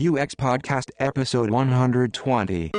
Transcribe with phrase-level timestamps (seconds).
[0.00, 2.70] UX Podcast Episode 120.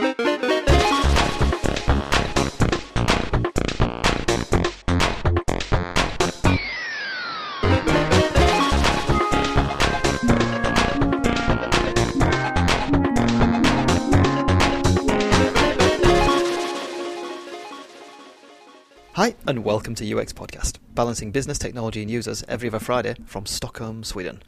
[19.13, 23.45] Hi, and welcome to UX Podcast, balancing business, technology, and users every other Friday from
[23.45, 24.41] Stockholm, Sweden.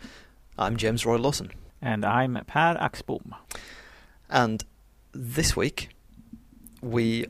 [0.57, 1.51] I'm James Royal-Lawson,
[1.85, 3.33] And I'm Per Axbom.
[4.29, 4.63] and
[5.11, 5.89] this week
[6.81, 7.25] we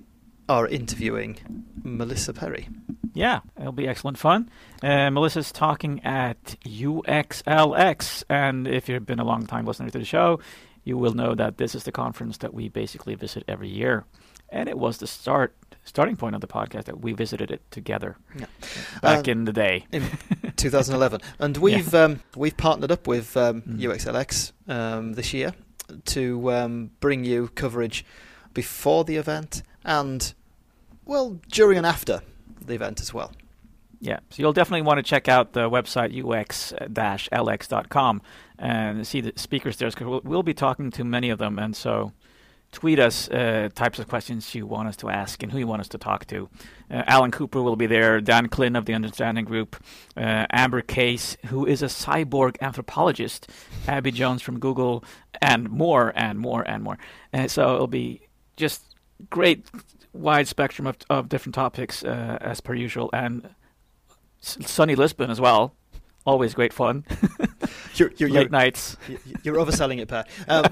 [0.48, 1.40] are interviewing
[1.84, 2.70] Melissa Perri.
[3.16, 4.52] Yeah, it'll be excellent fun.
[4.84, 10.06] Uh, Melissa's talking at UXLX, and if you've been a long time listener to the
[10.06, 10.40] show,
[10.84, 14.06] you will know that this is the conference that we basically visit every year.
[14.54, 15.54] And it was the start
[15.84, 18.46] starting point of the podcast that we visited it together Yeah.
[19.02, 19.86] back Um, in the day.
[19.92, 20.04] in
[20.56, 23.80] 2011, and we've um, we've partnered up with um, Mm.
[23.82, 25.54] UXLX um, this year
[26.06, 28.06] to um, bring you coverage
[28.54, 30.34] before the event and
[31.06, 32.22] well during and after
[32.66, 33.34] the event as well.
[34.00, 36.12] Yeah, so you'll definitely want to check out the website
[36.92, 38.22] ux-lx.com
[38.60, 39.90] and see the speakers there.
[39.92, 42.12] 'cause We'll, we'll be talking to many of them, and so
[42.74, 45.80] tweet us uh, types of questions you want us to ask and who you want
[45.82, 46.50] us to talk to.
[46.92, 49.82] Uh, Alan Cooper will be there, Dan Klyn of the Understanding Group,
[50.18, 53.50] uh, Amber Case, who is a cyborg anthropologist,
[53.88, 55.04] Abby Jones from Google,
[55.42, 56.98] and more and more and more.
[57.32, 58.84] And so it'll be just
[59.30, 59.66] great
[60.12, 63.50] wide spectrum of, of different topics uh, as per usual, and
[64.42, 65.74] sunny Lisbon as well.
[66.26, 67.06] Always great fun.
[67.96, 68.98] You're, you're, Late you're, nights.
[69.44, 70.24] you're overselling it, Per.
[70.48, 70.66] Um,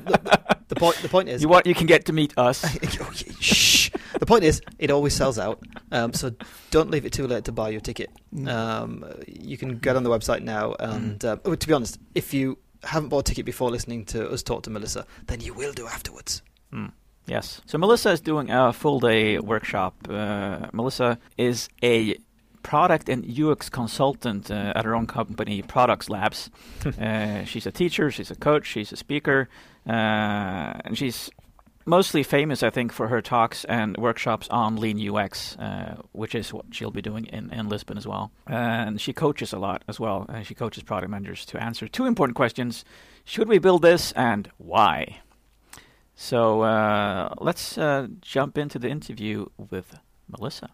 [0.71, 2.63] the, point the point is You want you can get to meet us.
[3.41, 3.89] Shh.
[4.19, 5.61] The point is, it always sells out.
[5.91, 6.31] Um, so
[6.69, 8.09] don't leave it too late to buy your ticket.
[8.33, 8.47] Mm.
[8.47, 10.73] Um, you can get on the website now.
[10.79, 14.29] And uh, oh, to be honest, if you haven't bought a ticket before listening to
[14.29, 16.41] us talk to Melissa, then you will do afterwards.
[16.71, 16.93] Mm.
[17.27, 17.61] Yes.
[17.65, 19.95] So Melissa is doing a full day workshop.
[20.09, 22.15] Uh, Melissa is a
[22.63, 26.49] product and UX consultant uh, at her own company, Produx Labs.
[27.01, 29.49] uh, she's a teacher, she's a coach, she's a speaker,
[29.85, 31.29] and she's
[31.85, 36.53] mostly famous, I think, for her talks and workshops on lean UX, uh, which is
[36.53, 38.31] what she'll be doing in, in Lisbon as well.
[38.47, 40.25] And she coaches a lot as well.
[40.29, 42.85] Uh, she coaches product managers to answer two important questions:
[43.25, 45.19] Should we build this, and why?
[46.15, 49.97] So uh, let's uh, jump into the interview with
[50.29, 50.69] Melissa.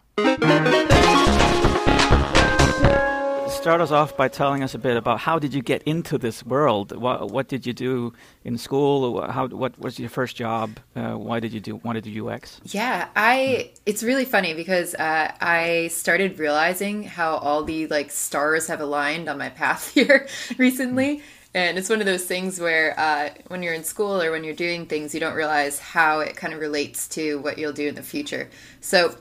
[3.58, 6.46] Start us off by telling us a bit about how did you get into this
[6.46, 6.96] world?
[6.96, 8.12] What, what did you do
[8.44, 9.20] in school?
[9.20, 10.78] How what was your first job?
[10.94, 12.60] Uh, why did you do want to do UX?
[12.66, 13.72] Yeah, I.
[13.84, 19.28] It's really funny because uh, I started realizing how all the like stars have aligned
[19.28, 21.20] on my path here recently,
[21.52, 24.54] and it's one of those things where uh, when you're in school or when you're
[24.54, 27.96] doing things, you don't realize how it kind of relates to what you'll do in
[27.96, 28.48] the future.
[28.80, 29.16] So,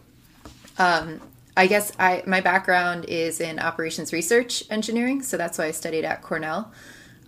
[0.78, 1.22] um,
[1.58, 6.06] I guess I my background is in operations research engineering, so that's why I studied
[6.06, 6.72] at Cornell.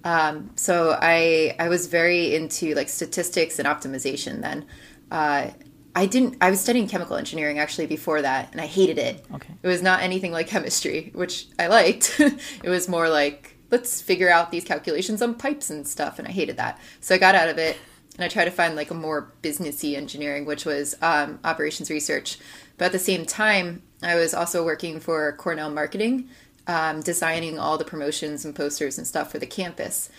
[0.04, 4.66] Um, so I I was very into like statistics and optimization then.
[5.12, 5.50] Uh,
[5.96, 6.38] I didn't.
[6.42, 9.26] I was studying chemical engineering actually before that, and I hated it.
[9.34, 9.54] Okay.
[9.64, 12.20] It was not anything like chemistry, which I liked.
[12.64, 16.32] it was more like let's figure out these calculations on pipes and stuff, and I
[16.32, 16.80] hated that.
[17.02, 17.78] So I got out of it,
[18.16, 22.38] and I tried to find like a more businessy engineering, which was um, operations research.
[22.78, 26.30] But at the same time, I was also working for Cornell Marketing,
[26.68, 30.10] um, designing all the promotions and posters and stuff for the campus,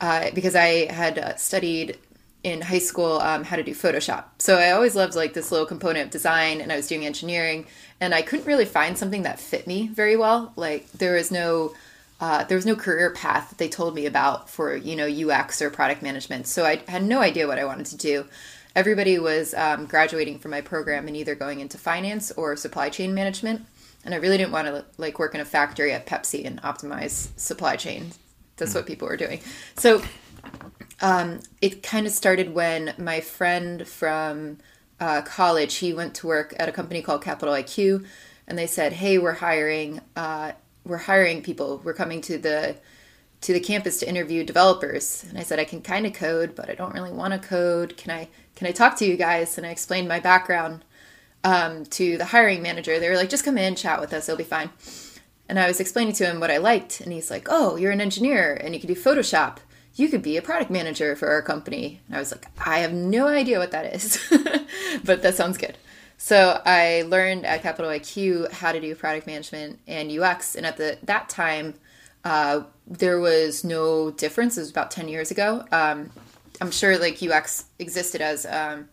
[0.00, 1.98] uh, because I had uh, studied
[2.42, 4.24] in high school um, how to do Photoshop.
[4.38, 7.66] So I always loved like this little component of design, and I was doing engineering,
[8.00, 10.52] and I couldn't really find something that fit me very well.
[10.56, 11.74] Like there was no
[12.20, 15.60] uh, there was no career path that they told me about for you know UX
[15.62, 16.46] or product management.
[16.46, 18.26] So I had no idea what I wanted to do.
[18.76, 23.14] Everybody was um, graduating from my program and either going into finance or supply chain
[23.14, 23.64] management,
[24.04, 27.38] and I really didn't want to like work in a factory at Pepsi and optimize
[27.38, 28.10] supply chain.
[28.56, 29.40] That's what people were doing.
[29.76, 30.02] So
[31.00, 34.58] um, it kind of started when my friend from
[34.98, 38.04] uh, college he went to work at a company called Capital IQ,
[38.48, 40.52] and they said, "Hey, we're hiring, uh,
[40.84, 41.80] we're hiring people.
[41.84, 42.76] We're coming to the
[43.42, 46.68] to the campus to interview developers." And I said, "I can kind of code, but
[46.68, 47.96] I don't really want to code.
[47.96, 50.84] Can I can I talk to you guys?" And I explained my background
[51.42, 52.98] um, to the hiring manager.
[52.98, 54.28] They were like, "Just come in, chat with us.
[54.28, 54.70] It'll be fine."
[55.48, 58.00] And I was explaining to him what I liked, and he's like, "Oh, you're an
[58.00, 59.58] engineer, and you can do Photoshop."
[59.96, 62.00] you could be a product manager for our company.
[62.06, 64.18] And I was like, I have no idea what that is,
[65.04, 65.78] but that sounds good.
[66.16, 70.54] So I learned at Capital IQ how to do product management and UX.
[70.54, 71.74] And at the that time,
[72.24, 74.56] uh, there was no difference.
[74.56, 75.64] It was about 10 years ago.
[75.70, 76.10] Um,
[76.60, 78.88] I'm sure like UX existed as um,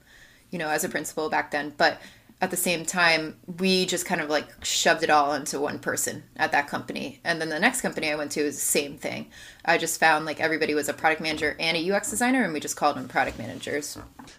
[0.49, 2.01] you know as a principle back then, but
[2.41, 6.23] at the same time, we just kind of like shoved it all into one person
[6.37, 7.19] at that company.
[7.23, 9.27] And then the next company I went to is the same thing.
[9.63, 12.59] I just found like everybody was a product manager and a UX designer, and we
[12.59, 13.97] just called them product managers.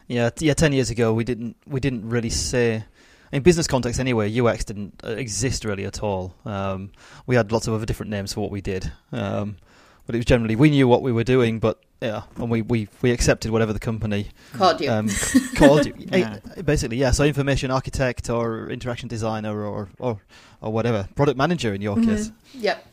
[0.08, 0.54] Yeah, yeah.
[0.54, 2.84] Ten years ago, we didn't we didn't really say.
[3.30, 6.34] In business context, anyway, UX didn't uh, exist really at all.
[6.44, 6.90] Um,
[7.26, 9.56] we had lots of other different names for what we did, um,
[10.04, 12.88] but it was generally we knew what we were doing, but yeah, and we, we,
[13.00, 14.90] we accepted whatever the company Called you.
[14.90, 15.08] um,
[15.56, 15.94] called you.
[15.98, 16.38] Yeah.
[16.64, 17.12] Basically, yeah.
[17.12, 20.20] So information architect or interaction designer or or,
[20.60, 22.32] or whatever product manager in your case.
[22.54, 22.84] yep.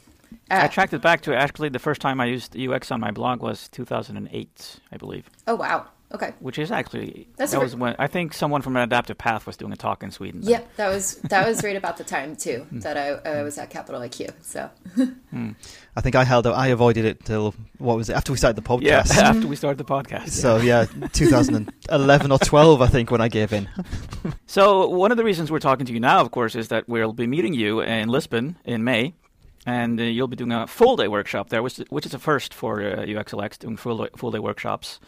[0.52, 3.12] I Uh, tracked it back to actually the first time I used UX on my
[3.12, 5.86] blog was 2008, I believe, oh wow.
[6.12, 6.34] Okay.
[6.40, 9.56] which is actually That's that was when I think someone from an adaptive path was
[9.58, 10.42] doing a talk in Sweden.
[10.42, 10.50] then.
[10.50, 13.70] Yep, that was that was right about the time too that I, I was at
[13.70, 14.34] Capital IQ.
[14.42, 14.70] So
[15.96, 16.56] I think I held out.
[16.56, 18.82] I avoided it till what was it after we started the podcast?
[18.82, 19.18] Yeah, podcast.
[19.36, 20.30] after we started the podcast.
[20.30, 23.70] So yeah, 2011 or 12, I think, when I gave in.
[24.48, 27.14] So one of the reasons we're talking to you now, of course, is that we'll
[27.14, 29.14] be meeting you in Lisbon in May,
[29.66, 32.54] and uh, you'll be doing a full day workshop there, which which is a first
[32.54, 35.00] for uh, UXLX doing full full day workshops.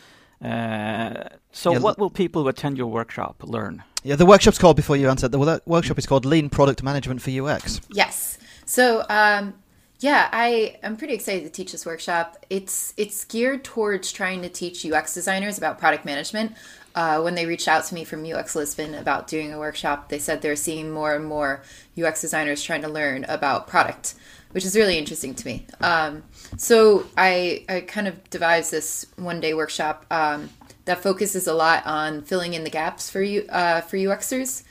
[0.43, 3.83] Uh, so Yeah, what will people who attend your workshop learn?
[4.03, 5.27] Yeah, the workshop's called before you answer.
[5.27, 7.81] The workshop is called Lean Product Management for UX.
[7.91, 9.53] yes, so um,
[9.99, 12.43] yeah, I am pretty excited to teach this workshop.
[12.49, 16.53] It's it's geared towards trying to teach UX designers about product management.
[16.95, 20.19] Uh, when they reached out to me from UX Lisbon about doing a workshop, they
[20.19, 21.61] said they're seeing more and more
[22.01, 24.15] UX designers trying to learn about product,
[24.51, 25.65] which is really interesting to me.
[25.79, 26.23] Um,
[26.57, 30.49] so I, I kind of devised this one day workshop um,
[30.85, 34.63] that focuses a lot on filling in the gaps for you uh, for UXers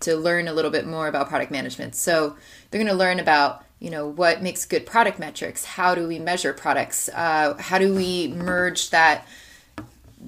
[0.00, 1.94] to learn a little bit more about product management.
[1.94, 2.36] So
[2.70, 6.18] they're going to learn about you know what makes good product metrics, how do we
[6.18, 9.26] measure products, uh, how do we merge that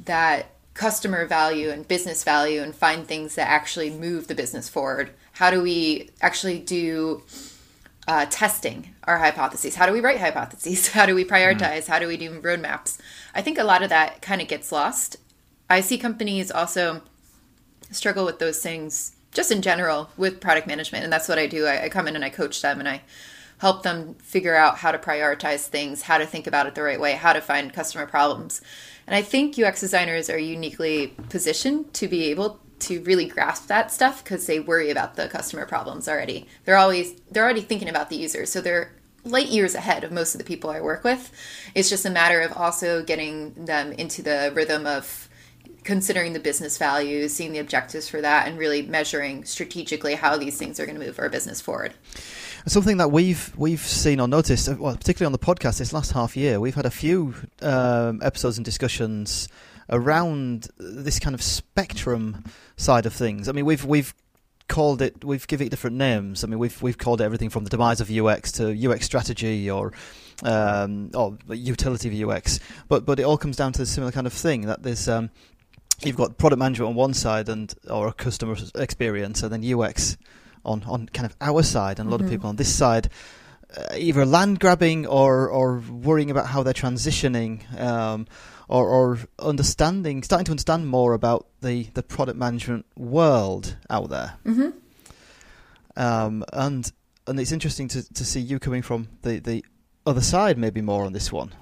[0.05, 5.10] that customer value and business value and find things that actually move the business forward.
[5.32, 7.22] How do we actually do
[8.06, 9.76] uh, testing our hypotheses?
[9.76, 10.88] How do we write hypotheses?
[10.93, 11.87] How do we prioritize?
[11.87, 12.99] How do we do roadmaps?
[13.34, 15.16] I think a lot of that kind of gets lost.
[15.70, 17.02] I see companies also
[17.90, 21.04] struggle with those things just in general with product management.
[21.04, 21.66] And that's what I do.
[21.66, 23.02] I, I come in and I coach them and I
[23.58, 27.00] help them figure out how to prioritize things, how to think about it the right
[27.00, 28.60] way, how to find customer problems.
[29.06, 33.90] And I think UX designers are uniquely positioned to be able to really grasp that
[33.93, 36.46] stuff because they worry about the customer problems already.
[36.64, 38.46] They're always they're already thinking about the user.
[38.46, 38.93] So they're
[39.25, 41.31] light years ahead of most of the people I work with.
[41.75, 45.29] It's just a matter of also getting them into the rhythm of
[45.84, 50.56] considering the business value, seeing the objectives for that, and really measuring strategically how these
[50.56, 51.93] things are going to move our business forward.
[52.67, 56.12] Something that we've we've seen or noticed, uh, well, particularly on the podcast this last
[56.12, 59.49] half year, we've had a few um, episodes and discussions
[59.93, 62.44] around this kind of spectrum
[62.77, 63.49] side of things.
[63.49, 64.12] I mean, we've we've
[64.69, 66.43] called it, we've given it different names.
[66.43, 69.71] I mean, we've we've called it everything from the demise of UX to UX strategy
[69.71, 69.93] or
[70.43, 72.59] um, or utility of UX.
[72.89, 75.09] But but it all comes down to a similar kind of thing that there's.
[75.09, 75.31] Um,
[76.05, 80.17] You've got product management on one side and or a customer experience, and then UX
[80.65, 83.09] on, on kind of our side, and a lot of people on this side,
[83.77, 88.27] uh, either land grabbing or or worrying about how they're transitioning, um,
[88.72, 94.32] or, or understanding, starting to understand more about the, the product management world out there.
[94.46, 94.70] Mm-hmm.
[95.94, 96.91] Um, and
[97.26, 99.64] and it's interesting to, to see you coming from the, the
[100.06, 101.55] other side, maybe more on this one.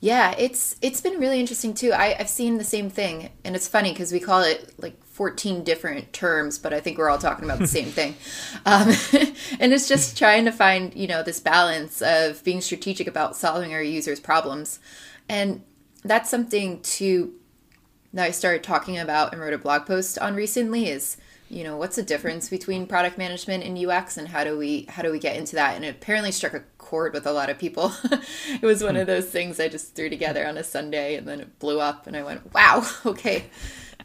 [0.00, 1.92] Yeah, it's it's been really interesting too.
[1.92, 5.64] I, I've seen the same thing, and it's funny because we call it like 14
[5.64, 8.16] different terms, but I think we're all talking about the same thing.
[8.64, 8.88] Um,
[9.60, 13.74] and it's just trying to find you know this balance of being strategic about solving
[13.74, 14.80] our users' problems,
[15.28, 15.62] and
[16.04, 17.32] that's something to
[18.12, 20.88] that I started talking about and wrote a blog post on recently.
[20.88, 21.16] Is
[21.48, 25.02] you know what's the difference between product management and UX, and how do we how
[25.02, 25.76] do we get into that?
[25.76, 27.92] And it apparently struck a chord with a lot of people.
[28.04, 31.40] it was one of those things I just threw together on a Sunday, and then
[31.40, 33.44] it blew up, and I went, "Wow, okay."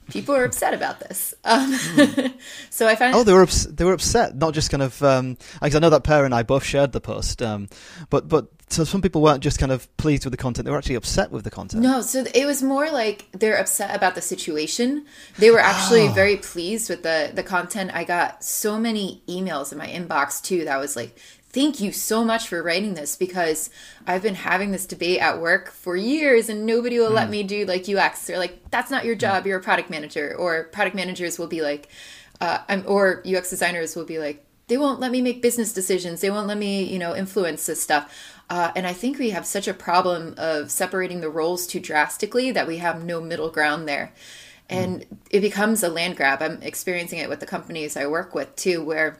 [0.10, 1.72] People are upset about this, um,
[2.72, 5.04] so I found Oh, they were ups- they were upset, not just kind of.
[5.04, 7.70] Um, because I know that Per and I both shared the post, um,
[8.10, 10.78] but but so some people weren't just kind of pleased with the content; they were
[10.78, 11.84] actually upset with the content.
[11.84, 15.06] No, so it was more like they're upset about the situation.
[15.38, 16.12] They were actually Oh.
[16.12, 17.92] very pleased with the the content.
[17.94, 21.18] I got so many emails in my inbox too that was like,
[21.52, 23.70] "Thank you so much for writing this because
[24.06, 27.32] I've been having this debate at work for years and nobody will let hmm.
[27.32, 29.20] me do like UX." They're like, "That's not your hmm.
[29.20, 29.48] job.
[29.48, 31.90] You're a product manager." Or product managers will be like,
[32.42, 36.22] uh, I'm, or UX designers will be like, they won't let me make business decisions.
[36.22, 38.34] They won't let me, you know, influence this stuff.
[38.50, 42.52] Uh, and I think we have such a problem of separating the roles too drastically
[42.52, 44.12] that we have no middle ground there.
[44.70, 46.42] And it becomes a land grab.
[46.42, 49.18] I'm experiencing it with the companies I work with too, where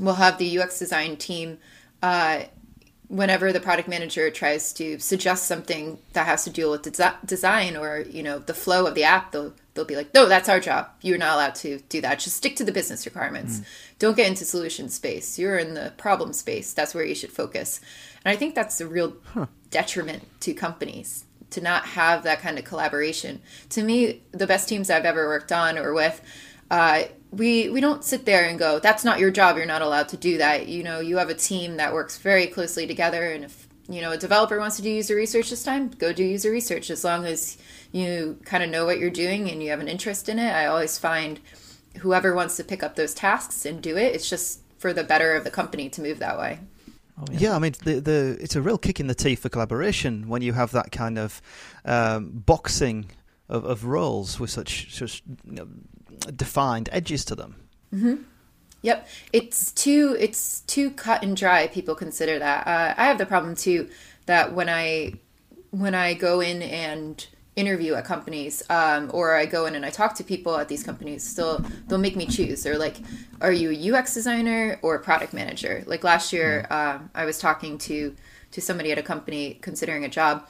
[0.00, 1.58] we'll have the UX design team.
[2.02, 2.44] Uh,
[3.08, 7.76] whenever the product manager tries to suggest something that has to deal with desi- design
[7.76, 10.60] or you know the flow of the app, they'll they'll be like, "No, that's our
[10.60, 10.88] job.
[11.02, 12.18] You're not allowed to do that.
[12.18, 13.60] Just stick to the business requirements.
[13.98, 15.38] Don't get into solution space.
[15.38, 16.72] You're in the problem space.
[16.72, 17.80] That's where you should focus."
[18.24, 19.16] And I think that's a real
[19.70, 23.40] detriment to companies to not have that kind of collaboration.
[23.70, 26.20] To me, the best teams I've ever worked on or with,
[26.70, 29.56] uh, we we don't sit there and go, "That's not your job.
[29.56, 32.46] You're not allowed to do that." You know, you have a team that works very
[32.46, 35.90] closely together, and if you know a developer wants to do user research this time,
[35.90, 36.90] go do user research.
[36.90, 37.58] As long as
[37.92, 40.66] you kind of know what you're doing and you have an interest in it, I
[40.66, 41.40] always find
[41.98, 45.34] whoever wants to pick up those tasks and do it, it's just for the better
[45.34, 46.58] of the company to move that way.
[47.18, 50.28] Oh, Yeah, I mean, the, the it's a real kick in the teeth for collaboration
[50.28, 51.40] when you have that kind of
[51.84, 53.06] um, boxing
[53.48, 55.68] of, of roles with such such you know,
[56.34, 57.56] defined edges to them.
[58.82, 61.68] Yep, it's too it's too cut and dry.
[61.68, 62.66] People consider that.
[62.66, 63.88] Uh, I have the problem too
[64.26, 65.14] that when I
[65.70, 69.90] when I go in and interview at companies, um, or I go in and I
[69.90, 72.62] talk to people at these companies, still they'll make me choose.
[72.62, 72.96] They're like,
[73.40, 77.38] "Are you a UX designer or a product manager?" Like last year, um, I was
[77.38, 78.14] talking to
[78.52, 80.46] to somebody at a company considering a job.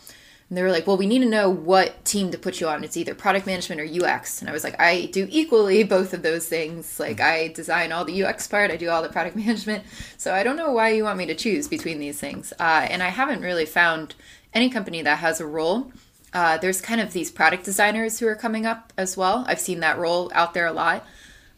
[0.51, 2.85] And they were like, well, we need to know what team to put you on.
[2.85, 4.41] It's either product management or UX.
[4.41, 7.01] And I was like, I do equally both of those things.
[7.01, 9.85] Like, I design all the UX part, I do all the product management.
[10.19, 12.53] So I don't know why you want me to choose between these things.
[12.61, 14.15] Uh, and I haven't really found
[14.53, 15.91] any company that has a role.
[16.35, 19.45] Uh, there's kind of these product designers who are coming up as well.
[19.47, 21.07] I've seen that role out there a lot.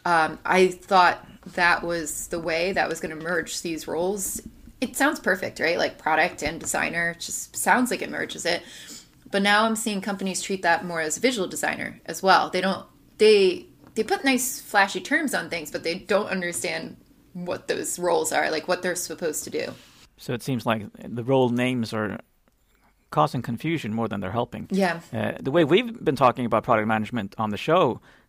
[0.05, 4.41] Um, I thought that was the way that was going to merge these roles.
[4.81, 5.79] It sounds perfect, right?
[5.79, 8.63] Like product and designer it just sounds like it merges it.
[9.31, 12.51] But now I'm seeing companies treat that more as visual designer as well.
[12.51, 12.87] They don't
[13.19, 16.97] they they put nice flashy terms on things, but they don't understand
[17.33, 19.73] what those roles are, like what they're supposed to do.
[20.19, 22.19] So it seems like the role names are
[23.17, 24.69] causing confusion more than they're helping.
[24.71, 25.01] Yeah.
[25.11, 27.83] Uh, the way we've been talking about product management on the show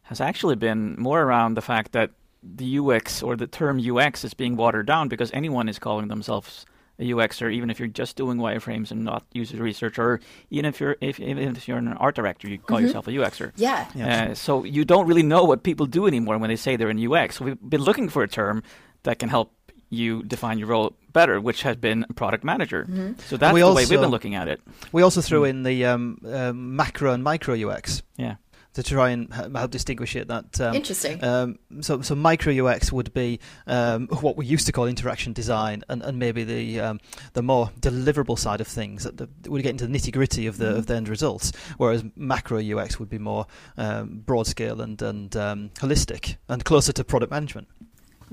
[0.03, 4.33] has actually been more around the fact that the UX or the term UX is
[4.33, 6.65] being watered down because anyone is calling themselves
[6.99, 10.79] a UXer, even if you're just doing wireframes and not user research, or even if
[10.79, 13.51] you're if, even if you're an art director, you call yourself a UXer.
[13.93, 14.29] Yeah.
[14.31, 17.01] Uh, so you don't really know what people do anymore when they say they're in
[17.11, 17.35] UX.
[17.37, 18.63] So we've been looking for a term
[19.03, 19.51] that can help
[19.89, 22.85] you define your role better, which has been product manager.
[23.27, 24.61] So that's We the way we've been looking at it.
[24.91, 28.35] We also threw in the um, um, macro and micro UX Yeah.
[28.73, 30.27] to try and help distinguish it.
[30.27, 31.23] That um, Interesting.
[31.23, 35.83] Um, so, so micro UX would be um, what we used to call interaction design,
[35.89, 36.99] and, and maybe the um,
[37.33, 40.45] the more deliverable side of things that, the, that would get into the nitty gritty
[40.45, 41.51] of the of the end results.
[41.77, 46.93] Whereas macro UX would be more um, broad scale and and um, holistic and closer
[46.93, 47.67] to product management.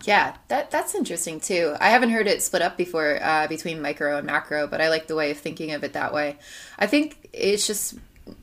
[0.02, 1.76] Yeah, that that's interesting too.
[1.78, 5.06] I haven't heard it split up before uh, between micro and macro, but I like
[5.06, 6.36] the way of thinking of it that way.
[6.78, 7.94] I think it's just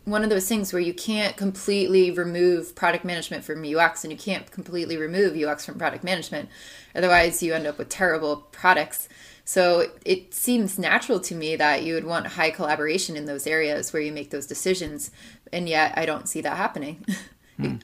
[0.05, 4.17] one of those things where you can't completely remove product management from UX, and you
[4.17, 6.47] can't completely remove UX from product management.
[6.95, 9.09] Otherwise, you end up with terrible products.
[9.43, 13.91] So it seems natural to me that you would want high collaboration in those areas
[13.91, 15.11] where you make those decisions,
[15.51, 17.05] and yet I don't see that happening.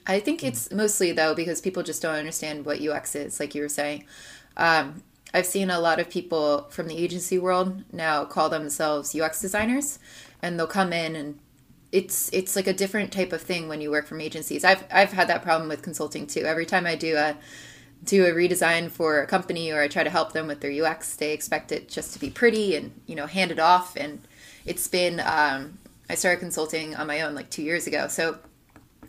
[0.06, 3.62] I think it's mostly though because people just don't understand what UX is, like you
[3.62, 4.04] were saying.
[4.56, 9.40] Um, I've seen a lot of people from the agency world now call themselves UX
[9.40, 9.98] designers,
[10.42, 11.38] and they'll come in and
[11.92, 14.64] it's it's like a different type of thing when you work from agencies.
[14.64, 16.42] I've I've had that problem with consulting too.
[16.42, 17.36] Every time I do a
[18.04, 21.16] do a redesign for a company or I try to help them with their UX,
[21.16, 23.96] they expect it just to be pretty and you know hand it off.
[23.96, 24.20] And
[24.66, 25.78] it's been um,
[26.10, 28.38] I started consulting on my own like two years ago, so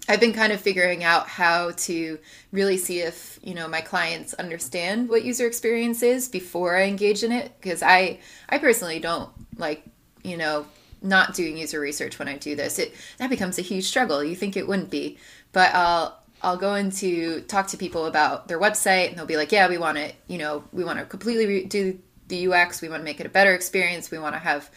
[0.10, 2.18] I've been kind of figuring out how to
[2.52, 7.24] really see if you know my clients understand what user experience is before I engage
[7.24, 9.86] in it because I I personally don't like
[10.24, 10.66] you know
[11.04, 12.80] not doing user research when I do this.
[12.80, 14.24] It that becomes a huge struggle.
[14.24, 15.20] You think it wouldn't be,
[15.52, 19.52] but I'll I'll go into talk to people about their website and they'll be like,
[19.52, 22.00] yeah, we want to you know we want to completely redo
[22.30, 22.82] the UX.
[22.82, 24.10] We want to make it a better experience.
[24.10, 24.72] We want to have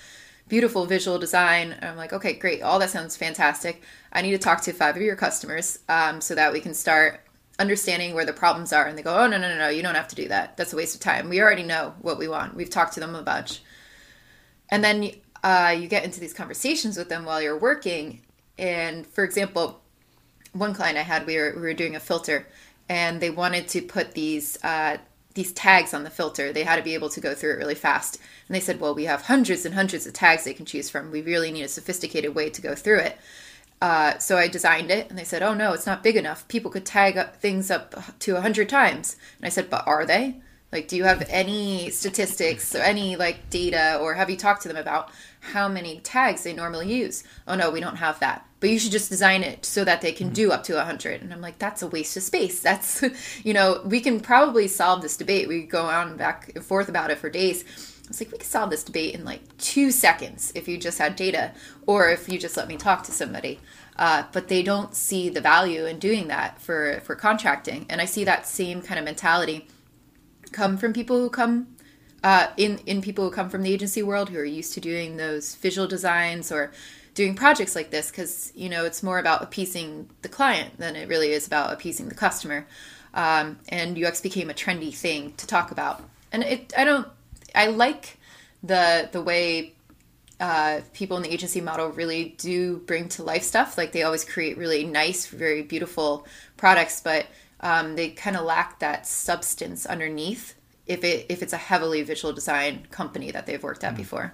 [0.48, 1.76] beautiful visual design.
[1.82, 2.62] I'm like, okay, great.
[2.62, 3.82] All that sounds fantastic.
[4.12, 7.20] I need to talk to five of your customers um, so that we can start
[7.58, 8.86] understanding where the problems are.
[8.86, 10.56] And they go, oh, no, no, no, no, you don't have to do that.
[10.56, 11.28] That's a waste of time.
[11.28, 12.54] We already know what we want.
[12.54, 13.62] We've talked to them a bunch.
[14.70, 15.10] And then
[15.42, 18.22] uh, you get into these conversations with them while you're working.
[18.58, 19.80] And for example,
[20.52, 22.46] one client I had, we were, we were doing a filter
[22.88, 24.98] and they wanted to put these uh,
[25.34, 26.52] these tags on the filter.
[26.52, 28.18] They had to be able to go through it really fast.
[28.48, 31.10] And they said, well, we have hundreds and hundreds of tags they can choose from.
[31.10, 33.18] We really need a sophisticated way to go through it.
[33.82, 36.46] Uh, so I designed it, and they said, "Oh no, it's not big enough.
[36.46, 40.36] People could tag up things up to hundred times." And I said, "But are they?
[40.70, 44.68] Like, do you have any statistics or any like data, or have you talked to
[44.68, 45.10] them about
[45.42, 48.46] how many tags they normally use?" Oh no, we don't have that.
[48.62, 51.20] But you should just design it so that they can do up to hundred.
[51.20, 52.60] And I'm like, that's a waste of space.
[52.60, 53.02] That's,
[53.42, 55.48] you know, we can probably solve this debate.
[55.48, 57.64] We go on back and forth about it for days.
[57.64, 60.98] I was like, we could solve this debate in like two seconds if you just
[60.98, 61.50] had data
[61.88, 63.58] or if you just let me talk to somebody.
[63.96, 67.86] Uh, but they don't see the value in doing that for, for contracting.
[67.90, 69.66] And I see that same kind of mentality
[70.52, 71.74] come from people who come
[72.22, 75.16] uh, in in people who come from the agency world who are used to doing
[75.16, 76.72] those visual designs or
[77.14, 81.08] doing projects like this because you know it's more about appeasing the client than it
[81.08, 82.66] really is about appeasing the customer.
[83.14, 86.02] Um, and UX became a trendy thing to talk about.
[86.32, 87.06] And it, I don't,
[87.54, 88.18] I like
[88.62, 89.74] the the way
[90.40, 93.76] uh, people in the agency model really do bring to life stuff.
[93.76, 96.26] Like they always create really nice, very beautiful
[96.56, 97.26] products, but
[97.60, 100.54] um, they kind of lack that substance underneath.
[100.92, 104.32] If it if it's a heavily visual design company that they've worked at before.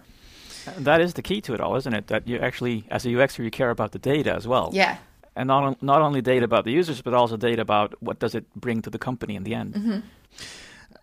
[0.77, 2.09] That is the key to it all, isn't it?
[2.09, 4.71] That you actually, as a UXer, you care about the data as well.
[4.73, 4.99] Yeah.
[5.35, 8.45] And not not only data about the users, but also data about what does it
[8.55, 9.75] bring to the company in the end.
[9.75, 9.99] Mm-hmm.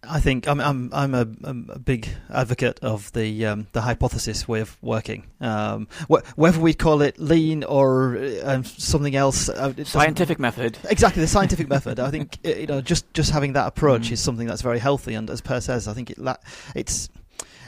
[0.10, 1.28] I think I'm I'm I'm a,
[1.74, 5.26] a big advocate of the um, the hypothesis way of working.
[5.42, 10.78] Um, wh- whether we call it lean or um, something else, uh, Scientific method.
[10.90, 12.00] Exactly the scientific method.
[12.00, 14.12] I think uh, you know just just having that approach Mm.
[14.14, 15.14] is something that's very healthy.
[15.16, 16.38] And as Per says, I think it la-
[16.76, 17.10] it's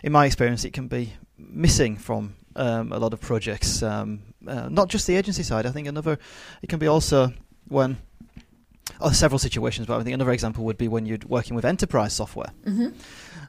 [0.04, 3.82] in my experience it can be missing from um, a lot of projects.
[3.84, 5.66] Um, uh, not just the agency side.
[5.66, 6.18] I think another
[6.62, 7.34] it can be also
[7.68, 7.98] when.
[9.00, 12.14] Oh, several situations, but I think another example would be when you're working with enterprise
[12.14, 12.90] software hmm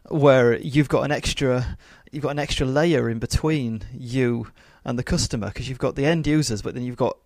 [0.09, 1.76] where you've got an extra
[2.12, 4.50] you've got an extra layer in between you
[4.85, 7.17] and the customer because you've got the end users but then you've got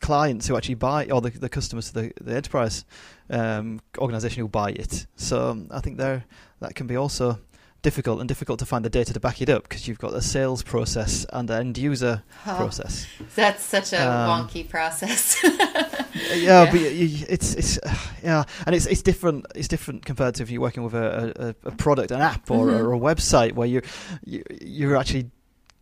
[0.00, 2.84] clients who actually buy or the, the customers to the, the enterprise
[3.30, 5.06] um, organization who buy it.
[5.16, 6.24] So um, i think there
[6.60, 7.38] that can be also
[7.86, 10.20] difficult and difficult to find the data to back it up because you've got a
[10.20, 15.36] sales process and an end user Oh, process that's such a Um, wonky process.
[15.44, 16.70] yeah, Yeah.
[16.72, 17.78] but it's it's
[18.24, 19.46] yeah, and it's it's different.
[19.54, 22.66] It's different compared to if you're working with a, a, a product, an app, or,
[22.66, 22.80] Mhm.
[22.80, 23.80] or a website where you,
[24.24, 25.30] you you're actually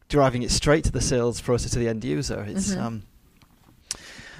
[0.08, 2.44] driving it straight to the sales process to the end user.
[2.46, 2.80] It's Mhm.
[2.84, 3.02] um,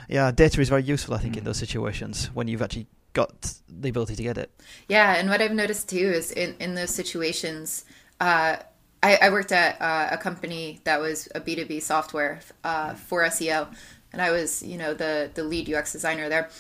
[0.09, 1.15] yeah, data is very useful.
[1.15, 1.47] I think in Mm.
[1.47, 4.51] those situations when you've actually got the ability to get it.
[4.89, 7.87] Yeah, and what I've noticed too is in, in those situations,
[8.21, 8.57] uh,
[9.03, 13.75] I, I worked at uh, a company that was a B2B software uh, for SEO,
[14.13, 16.51] and I was, you know, the, the lead UX designer there.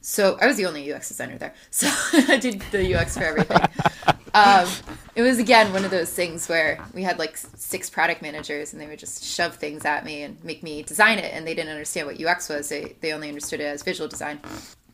[0.00, 1.54] So I was the only UX designer there.
[1.70, 3.56] So I did the UX for everything.
[4.34, 4.68] um,
[5.14, 8.82] it was, again, one of those things where we had like six product managers and
[8.82, 11.70] they would just shove things at me and make me design it, and they didn't
[11.70, 12.68] understand what UX was.
[12.68, 14.40] They, they only understood it as visual design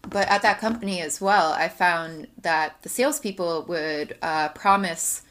[0.02, 5.22] but at that company as well, I found that the salespeople would uh, promise,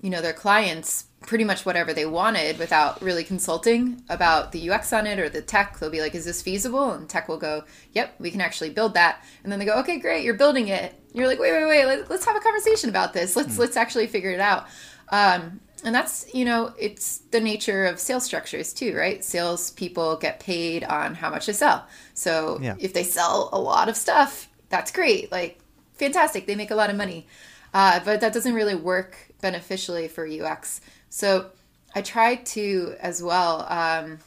[0.00, 4.92] you know, their clients pretty much whatever they wanted without really consulting about the UX
[4.92, 5.78] on it or the tech.
[5.78, 8.94] They'll be like, "Is this feasible?" And tech will go, "Yep, we can actually build
[8.94, 11.84] that." And then they go, "Okay, great, you're building it." You're like, "Wait, wait, wait,
[11.84, 13.36] let, let's have a conversation about this.
[13.36, 14.66] Let's let's actually figure it out."
[15.10, 20.16] Um, and that's you know it's the nature of sales structures too right sales people
[20.16, 21.86] get paid on how much to sell
[22.20, 22.76] so Yeah.
[22.78, 25.58] if they sell a lot of stuff that's great like
[25.94, 27.26] fantastic they make a lot of money
[27.72, 31.46] uh, but that doesn't really work beneficially for ux so
[31.94, 34.18] i tried to as well um,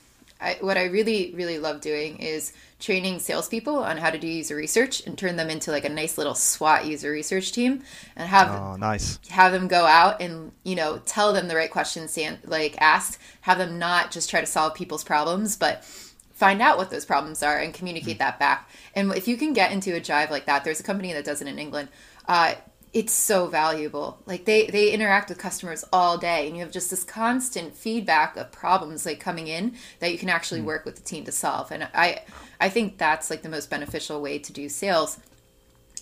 [0.42, 4.58] I, what i really really love doing is training salespeople on how to do user
[4.58, 7.82] research and turn them into like a nice little SWAT user research team
[8.18, 9.20] and have Oh, nice.
[9.30, 13.20] have them go out and you know tell them the right questions and like asked
[13.42, 15.86] have them not just try to solve people's problems but
[16.34, 18.70] find out what those problems are and communicate that back.
[18.96, 21.42] And if you can get into a jive like that there's a company that does
[21.42, 21.90] it in england
[22.28, 22.56] uh,
[22.94, 24.20] it's so valuable.
[24.28, 28.38] Like they they interact with customers all day and you have just this constant feedback
[28.38, 31.72] of problems like coming in that you can actually work with the team to solve.
[31.72, 32.22] And i
[32.62, 35.18] i think that's like the most beneficial way to do sales.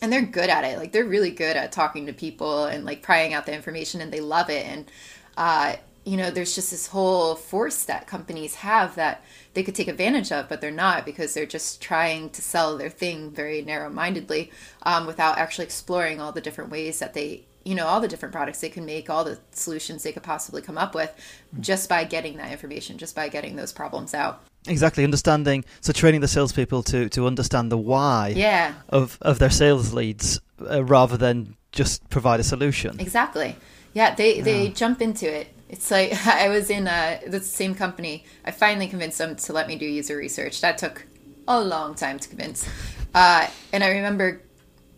[0.01, 0.79] And they're good at it.
[0.79, 4.11] Like they're really good at talking to people and like prying out the information and
[4.11, 4.65] they love it.
[4.65, 4.91] And
[5.37, 9.87] uh, you know there's just this whole force that companies have that they could take
[9.87, 14.51] advantage of but they're not because they're just trying to sell their thing very narrow-mindedly
[14.83, 18.33] um, without actually exploring all the different ways that they you know all the different
[18.33, 21.13] products they can make all the solutions they could possibly come up with
[21.59, 25.65] just by getting that information just by getting those problems out Exactly, understanding.
[25.81, 30.39] So training the salespeople to to understand the why yeah of of their sales leads
[30.69, 32.99] uh, rather than just provide a solution.
[32.99, 33.55] Exactly.
[33.93, 35.47] Yeah, they they jump into it.
[35.71, 38.25] It's like I was in uh, the same company.
[38.45, 40.61] I finally convinced them to let me do user research.
[40.61, 41.07] That took
[41.47, 42.69] a long time to convince.
[43.15, 44.41] Uh, and I remember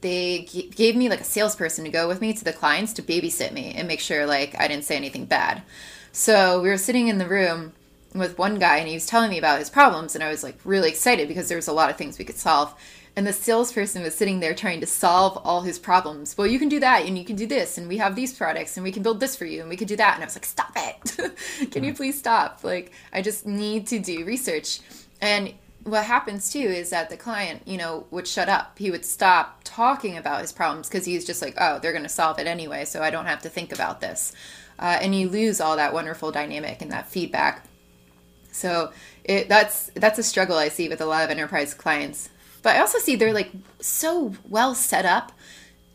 [0.02, 3.02] they g- gave me like a salesperson to go with me to the clients to
[3.02, 5.64] babysit me and make sure like I didn't say anything bad.
[6.12, 7.74] So we were sitting in the room
[8.14, 10.60] with one guy and he was telling me about his problems and I was like
[10.66, 12.74] really excited because there was a lot of things we could solve.
[13.16, 16.36] And the salesperson was sitting there trying to solve all his problems.
[16.36, 18.76] Well, you can do that and you can do this and we have these products
[18.76, 20.16] and we can build this for you and we can do that.
[20.16, 21.36] And I was like, stop it.
[21.72, 22.64] can you please stop?
[22.64, 24.80] Like, I just need to do research.
[25.22, 28.80] And what happens too is that the client, you know, would shut up.
[28.80, 32.10] He would stop talking about his problems because he's just like, oh, they're going to
[32.10, 34.34] solve it anyway, so I don't have to think about this.
[34.80, 37.66] Uh, and you lose all that wonderful dynamic and that feedback.
[38.52, 38.92] So
[39.24, 42.30] it, that's that's a struggle I see with a lot of enterprise clients.
[42.64, 45.34] But I also see they're like so well set up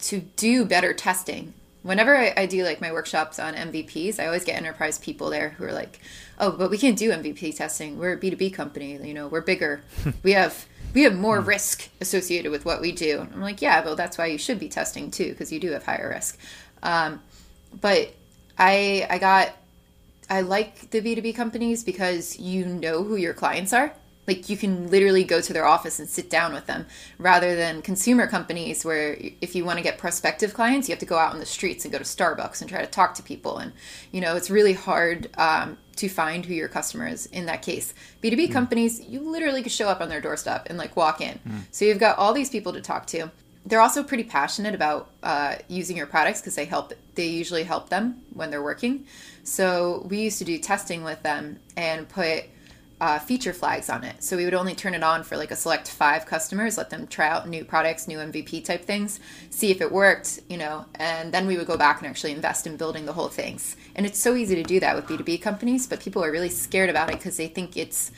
[0.00, 1.54] to do better testing.
[1.83, 5.50] Whenever I, I do like my workshops on MVPs, I always get enterprise people there
[5.50, 5.98] who are like,
[6.38, 7.98] "Oh, but we can't do MVP testing.
[7.98, 8.98] We're a B two B company.
[9.02, 9.83] You know, we're bigger.
[10.22, 13.96] we have we have more risk associated with what we do." I'm like, "Yeah, well,
[13.96, 16.38] that's why you should be testing too, because you do have higher risk."
[16.83, 17.22] Um,
[17.81, 18.12] but
[18.59, 19.52] I I got
[20.28, 23.94] I like the B2B companies because you know who your clients are.
[24.29, 26.87] Like you can literally go to their office and sit down with them
[27.19, 31.07] rather than consumer companies where if you want to get prospective clients, you have to
[31.07, 33.59] go out on the streets and go to Starbucks and try to talk to people.
[33.59, 33.73] And,
[34.12, 37.95] you know, it's really hard um, to find who your customer is in that case.
[38.23, 41.41] B2B companies, you literally could show up on their doorstep and like walk in.
[41.73, 43.31] So you've got all these people to talk to
[43.67, 47.91] they're also pretty passionate about uh, using your products because they help they usually help
[47.91, 49.05] them when they're working
[49.45, 52.45] so we used to do testing with them and put
[53.01, 55.57] uh, feature flags on it so we would only turn it on for like a
[55.57, 59.81] select five customers let them try out new products new mvp type things see if
[59.81, 63.07] it worked you know and then we would go back and actually invest in building
[63.07, 66.25] the whole things and it's so easy to do that with b2b companies but people
[66.25, 68.11] are really scared about it because they think it's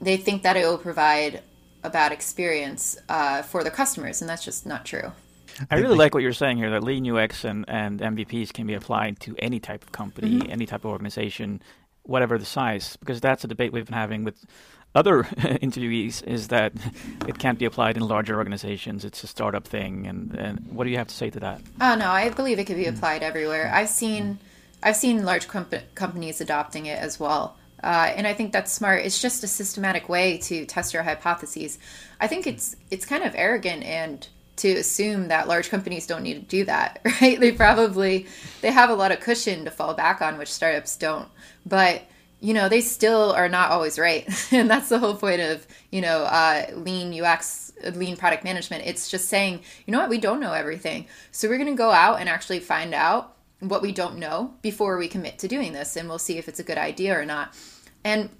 [0.00, 1.42] they think that it will provide
[1.82, 5.12] a bad experience uh, for the customers, and that's just not true.
[5.70, 8.74] I really like what you're saying here that lean UX and, and MVPs can be
[8.74, 10.50] applied to any type of company, Mm-hmm.
[10.50, 11.62] any type of organization,
[12.06, 14.44] whatever the size, because that's a debate we've been having with
[14.94, 15.24] other
[15.62, 16.72] interviewees is that
[17.28, 19.04] it can't be applied in larger organizations.
[19.04, 20.06] It's a startup thing.
[20.06, 21.60] And, and what do you have to say to that?
[21.80, 23.70] Oh no, I believe it could be applied everywhere.
[23.72, 24.38] I've seen,
[24.82, 29.04] I've seen large comp- companies adopting it as well, uh, and I think that's smart.
[29.04, 31.78] It's just a systematic way to test your hypotheses.
[32.20, 36.34] I think it's it's kind of arrogant and to assume that large companies don't need
[36.34, 37.38] to do that, right?
[37.38, 38.26] They probably
[38.62, 41.28] they have a lot of cushion to fall back on, which startups don't.
[41.64, 42.02] But
[42.40, 46.00] you know, they still are not always right, and that's the whole point of you
[46.00, 48.86] know uh, lean UX, lean product management.
[48.86, 51.90] It's just saying, you know what, we don't know everything, so we're going to go
[51.90, 55.96] out and actually find out what we don't know before we commit to doing this,
[55.96, 57.54] and we'll see if it's a good idea or not.
[58.04, 58.30] And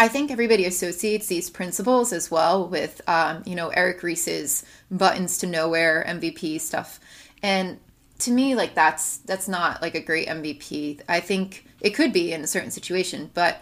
[0.00, 5.36] I think everybody associates these principles as well with, um, you know, Eric Ries's buttons
[5.38, 6.98] to nowhere MVP stuff.
[7.42, 7.78] And
[8.20, 11.02] to me, like that's that's not like a great MVP.
[11.06, 13.60] I think it could be in a certain situation, but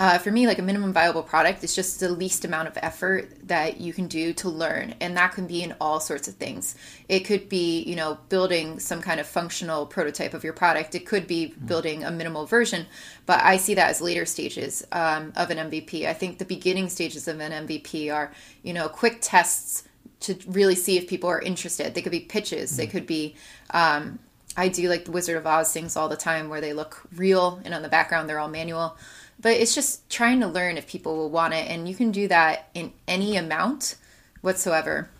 [0.00, 3.30] uh, for me, like a minimum viable product is just the least amount of effort
[3.46, 6.74] that you can do to learn, and that can be in all sorts of things.
[7.08, 10.96] It could be, you know, building some kind of functional prototype of your product.
[10.96, 12.86] It could be building a minimal version,
[13.24, 16.08] but I see that as later stages um, of an MVP.
[16.08, 18.32] I think the beginning stages of an MVP are,
[18.64, 19.84] you know, quick tests
[20.20, 21.94] to really see if people are interested.
[21.94, 22.76] They could be pitches.
[22.76, 23.36] They could be.
[23.70, 24.18] Um,
[24.56, 27.60] I do like the Wizard of Oz things all the time, where they look real,
[27.64, 28.96] and on the background they're all manual
[29.44, 32.26] but it's just trying to learn if people will want it and you can do
[32.28, 33.96] that in any amount
[34.40, 35.10] whatsoever.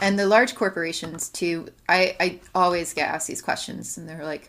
[0.00, 4.48] And the large corporations too i i always get asked these questions and they're like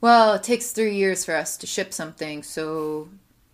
[0.00, 3.08] well it takes three years for us to ship something so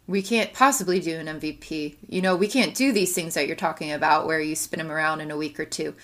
[0.07, 3.57] we can't possibly do an mvp you know we can't do these things that you're
[3.57, 5.95] talking about where you spin them around in a week or two.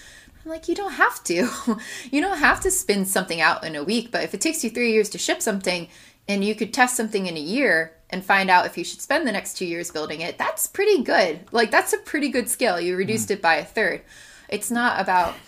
[0.44, 1.48] I'm like, you don't have to.
[2.10, 4.70] you don't have to spin something out in a week, but if it takes you
[4.70, 5.88] three years to ship something
[6.28, 9.26] and you could test something in a year and find out if you should spend
[9.26, 11.40] the next two years building it, that's pretty good.
[11.50, 12.80] Like, that's a pretty good skill.
[12.80, 13.32] You reduced mm.
[13.32, 14.02] it by a third.
[14.48, 15.34] It's not about.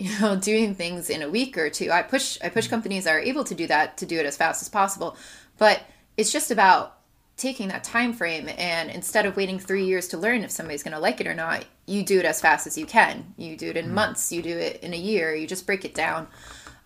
[0.00, 1.90] You know, doing things in a week or two.
[1.90, 2.70] I push I push mm.
[2.70, 5.16] companies that are able to do that to do it as fast as possible.
[5.58, 5.82] But
[6.16, 6.98] it's just about
[7.38, 10.92] taking that time frame and instead of waiting three years to learn if somebody's going
[10.92, 13.70] to like it or not you do it as fast as you can you do
[13.70, 13.92] it in mm.
[13.92, 16.26] months you do it in a year you just break it down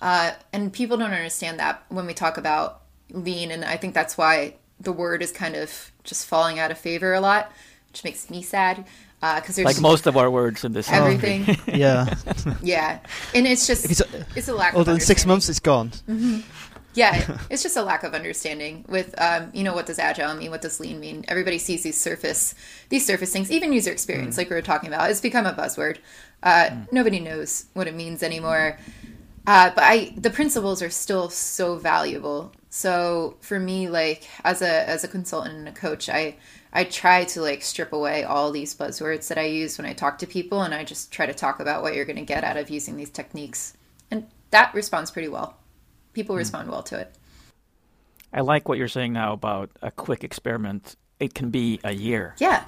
[0.02, 4.16] uh, and people don't understand that when we talk about lean and i think that's
[4.16, 7.50] why the word is kind of just falling out of favor a lot
[7.90, 8.84] which makes me sad
[9.20, 10.90] because there's Like most of our words in this.
[10.90, 11.44] everything.
[11.66, 12.12] Yeah.
[12.62, 12.98] yeah,
[13.34, 14.02] and it's just If it's,
[14.34, 14.72] it's a lack.
[14.72, 15.28] well, of in six understanding.
[15.28, 15.92] months, it's gone.
[16.94, 20.50] Yeah, it's just a lack of understanding with, um, you know, what does agile mean?
[20.50, 21.24] What does lean mean?
[21.28, 22.54] Everybody sees these surface,
[22.88, 23.50] these surface things.
[23.52, 25.98] Even user experience, like we were talking about, it's become a buzzword.
[26.42, 28.78] Uh, Nobody knows what it means anymore.
[29.46, 32.52] Uh, but I, the principles are still so valuable.
[32.74, 36.36] So for me, like as a as a consultant and a coach, I
[36.72, 40.16] I try to like strip away all these buzzwords that I use when I talk
[40.18, 42.56] to people, and I just try to talk about what you're going to get out
[42.56, 43.76] of using these techniques,
[44.10, 45.58] and that responds pretty well.
[46.14, 46.38] People hmm.
[46.38, 47.14] respond well to it.
[48.32, 50.96] I like what you're saying now about a quick experiment.
[51.20, 52.64] It can be a year Yeah.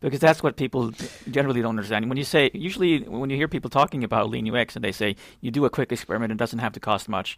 [0.00, 0.92] because that's what people
[1.28, 2.08] generally don't understand.
[2.08, 5.16] When you say, usually when you hear people talking about Lean UX and they say
[5.40, 7.36] you do a quick experiment, it doesn't have to cost much.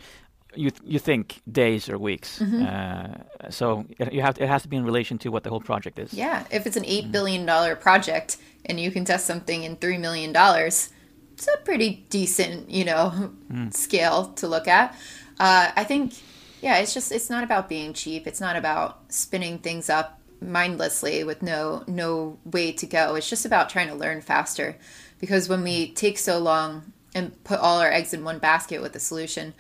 [0.55, 2.41] You th- you think days or weeks.
[2.41, 5.51] Uh, so it, you have to, it has to be in relation to what the
[5.51, 6.13] whole project is.
[6.13, 8.37] Yeah, if it's an eight billion dollar project
[8.67, 10.91] and you can test something in three million dollars,
[11.35, 13.33] it's a pretty decent, you know,
[13.71, 14.93] scale to look at.
[15.39, 16.15] Uh, I think,
[16.61, 18.27] yeah, it's just it's not about being cheap.
[18.27, 23.15] It's not about spinning things up mindlessly with no no way to go.
[23.15, 24.77] It's just about trying to learn faster,
[25.21, 28.95] because when we take so long and put all our eggs in one basket with
[28.95, 29.55] a solution,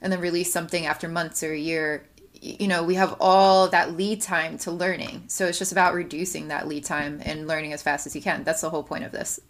[0.00, 3.96] and then release something after months or a year, you know, we have all that
[3.96, 5.24] lead time to learning.
[5.28, 8.44] So it's just about reducing that lead time and learning as fast as you can.
[8.44, 9.40] That's the whole point of this.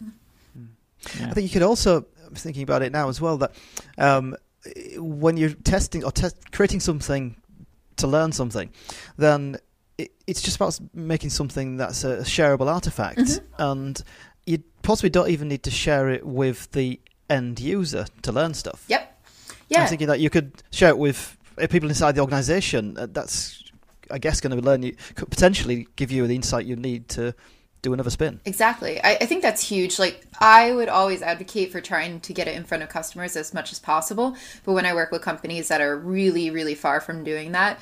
[1.05, 3.55] I think you could also, I'm thinking about it now as well, that
[3.97, 4.35] um,
[4.97, 7.37] when you're testing or test, creating something
[7.97, 8.69] to learn something,
[9.17, 9.57] then
[9.97, 13.19] it, it's just about making something that's a shareable artifact.
[13.19, 13.61] Mm-hmm.
[13.61, 14.03] And
[14.45, 18.83] you possibly don't even need to share it with the end user to learn stuff.
[18.87, 19.10] Yep.
[19.79, 22.97] I'm thinking that you could share it with uh, people inside the organization.
[22.97, 23.63] Uh, that's,
[24.09, 27.33] I guess, going to learn you, could potentially give you the insight you need to
[27.81, 28.39] do another spin.
[28.45, 29.01] Exactly.
[29.03, 29.97] I, I think that's huge.
[29.97, 33.53] Like, I would always advocate for trying to get it in front of customers as
[33.53, 34.35] much as possible.
[34.63, 37.79] But when I work with companies that are really, really far from doing that,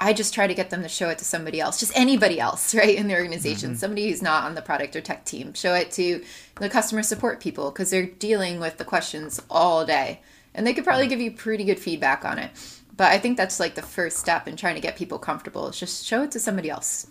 [0.00, 2.74] I just try to get them to show it to somebody else, just anybody else,
[2.74, 5.54] right, in the organization, somebody who's not on the product or tech team.
[5.54, 6.24] Show it to
[6.56, 10.20] the customer support people because they're dealing with the questions all day.
[10.54, 12.50] And they could probably give you pretty good feedback on it.
[12.96, 15.68] But I think that's like the first step in trying to get people comfortable.
[15.68, 17.08] Is just show it to somebody else.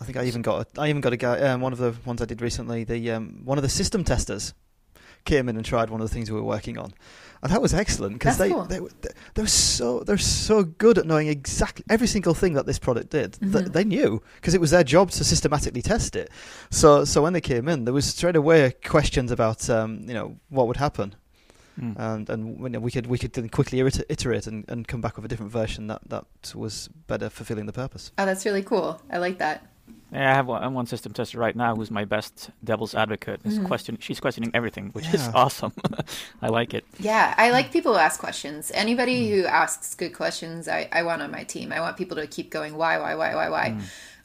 [0.00, 1.38] I think I even got a, I even got a guy.
[1.40, 2.84] Um, one of the ones I did recently.
[2.84, 4.54] The um, one of the system testers
[5.24, 6.94] came in and tried one of the things we were working on,
[7.42, 8.64] and that was excellent because they, cool.
[8.64, 8.90] they were-
[9.34, 13.32] they're so they're so good at knowing exactly every single thing that this product did.
[13.32, 13.72] Mm-hmm.
[13.72, 16.30] they knew because it was their job to systematically test it.
[16.70, 20.36] So so when they came in, there was straight away questions about um, you know
[20.48, 21.14] what would happen.
[21.80, 21.94] Mm.
[21.98, 25.16] And and you know, we could we could then quickly iterate and, and come back
[25.16, 28.12] with a different version that, that was better fulfilling the purpose.
[28.18, 29.00] Oh, that's really cool.
[29.10, 29.66] I like that.
[30.12, 33.40] Yeah, I have one, one system tester right now who's my best devil's advocate.
[33.44, 33.66] Is Mm-hmm.
[33.66, 35.72] question, she's questioning everything, which is awesome.
[36.42, 36.84] I like it.
[37.00, 38.70] Yeah, I like people who ask questions.
[38.72, 41.72] Anybody who asks good questions, I, I want on my team.
[41.72, 43.78] I want people to keep going, why, why, why, why, why.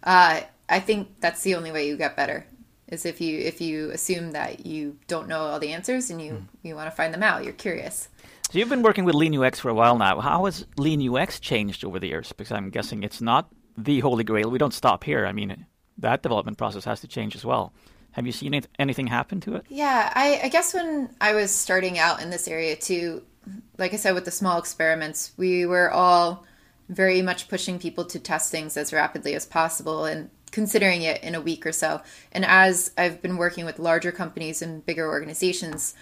[0.04, 2.46] Uh, I think that's the only way you get better.
[2.92, 6.34] Is if you if you assume that you don't know all the answers and you
[6.34, 6.46] hmm.
[6.62, 7.44] you want to find them out.
[7.44, 8.10] You're curious.
[8.52, 10.20] So you've been working with Lean UX for a while now.
[10.20, 12.34] How has Lean UX changed over the years?
[12.34, 14.52] Because I'm guessing it's not the holy grail.
[14.52, 15.26] We don't stop here.
[15.26, 15.66] I mean,
[15.98, 17.72] that development process has to change as well.
[18.12, 19.66] Have you seen it, anything happen to it?
[19.70, 23.24] Yeah, I, I guess when I was starting out in this area too,
[23.78, 26.44] like I said, with the small experiments, we were all
[26.90, 31.36] very much pushing people to test things as rapidly as possible and considering it in
[31.36, 32.02] a week or so.
[32.32, 35.96] And as I've been working with larger companies and bigger organizations,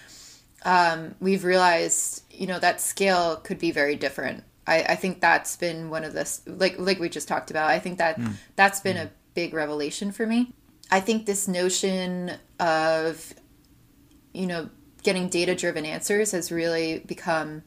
[0.64, 4.44] um, we've realized, you know, that scale could be very different.
[4.66, 7.70] I, I think that's been one of the like like we just talked about.
[7.70, 8.20] I think that
[8.56, 10.52] that's been a big revelation for me.
[10.90, 13.34] I think this notion of
[14.32, 14.68] you know
[15.02, 17.62] getting data driven answers has really become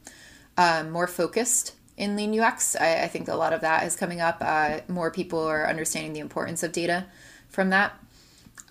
[0.56, 4.20] um, more focused in lean ux I, I think a lot of that is coming
[4.20, 4.38] up.
[4.40, 7.06] Uh, more people are understanding the importance of data
[7.48, 7.92] from that.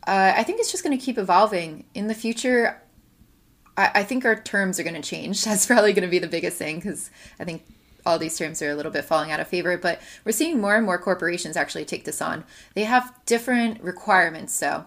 [0.06, 1.86] Uh, i think it's just going to keep evolving.
[1.94, 2.80] In the future
[3.76, 5.44] I, think our terms are going to change.
[5.46, 7.10] That's probably going to be the biggest thing because
[7.40, 7.64] i think
[8.06, 10.76] all these terms are a little bit falling out of favor, but we're seeing more
[10.76, 12.44] and more corporations actually take this on.
[12.74, 14.86] They have different requirements, So,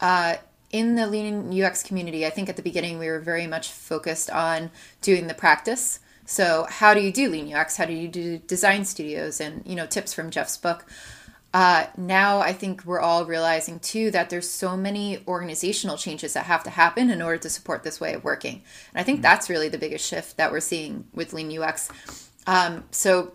[0.00, 0.36] Uh,
[0.70, 4.30] in the Lean UX community, I think at the beginning we were very much focused
[4.30, 4.70] on
[5.02, 6.00] doing the practice.
[6.32, 7.76] So, how do you do Lean UX?
[7.76, 9.38] How do you do design studios?
[9.38, 10.86] And you know, tips from Jeff's book.
[11.52, 16.46] Uh, now I think we're all realizing too that there's so many organizational changes that
[16.46, 18.62] have to happen in order to support this way of working.
[18.94, 21.90] And I think that's really the biggest shift that we're seeing with Lean UX.
[22.46, 23.34] Um, so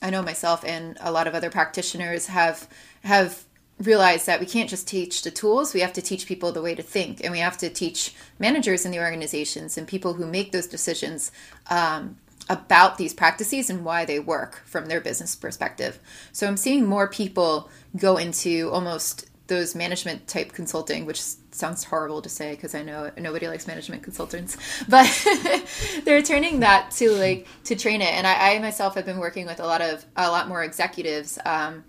[0.00, 2.68] I know myself and a lot of other practitioners have
[3.02, 3.42] have
[3.80, 6.74] realized that we can't just teach the tools we have to teach people the way
[6.74, 10.52] to think and we have to teach managers in the organizations and people who make
[10.52, 11.32] those decisions
[11.70, 12.16] um,
[12.48, 15.98] about these practices and why they work from their business perspective.
[16.32, 22.22] So i'm seeing more people go into almost those management type consulting which sounds horrible
[22.22, 24.56] to say because i know nobody likes management consultants
[24.88, 25.08] but
[26.04, 28.12] they're turning that to like to train it.
[28.14, 31.38] And I, I myself have been working with a lot of a lot more executives
[31.44, 31.84] um,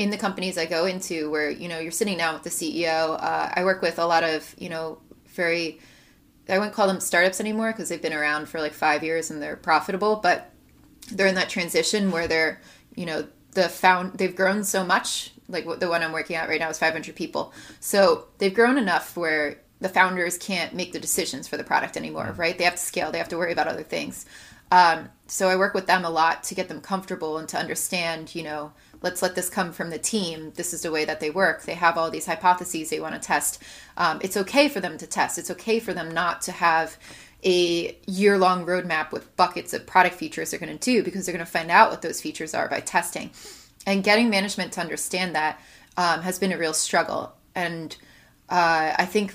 [0.00, 3.22] in the companies I go into where, you know, you're sitting down with the CEO.
[3.22, 5.78] Uh, I work with a lot of, you know, very,
[6.48, 9.42] I wouldn't call them startups anymore because they've been around for like five years and
[9.42, 10.52] they're profitable, but
[11.12, 12.62] they're in that transition where they're,
[12.96, 15.34] you know, the found, they've grown so much.
[15.50, 17.52] Like the one I'm working at right now is 500 people.
[17.80, 22.34] So they've grown enough where the founders can't make the decisions for the product anymore,
[22.38, 22.56] right?
[22.56, 24.24] They have to scale, they have to worry about other things.
[24.72, 28.34] Um, so I work with them a lot to get them comfortable and to understand,
[28.34, 30.52] you know, let's let this come from the team.
[30.56, 31.62] This is the way that they work.
[31.62, 33.62] They have all these hypotheses they want to test.
[33.96, 35.38] Um, it's okay for them to test.
[35.38, 36.96] It's okay for them not to have
[37.42, 41.34] a year long roadmap with buckets of product features they're going to do because they're
[41.34, 43.30] going to find out what those features are by testing.
[43.86, 45.58] And getting management to understand that
[45.96, 47.34] um, has been a real struggle.
[47.54, 47.96] And
[48.50, 49.32] uh, I think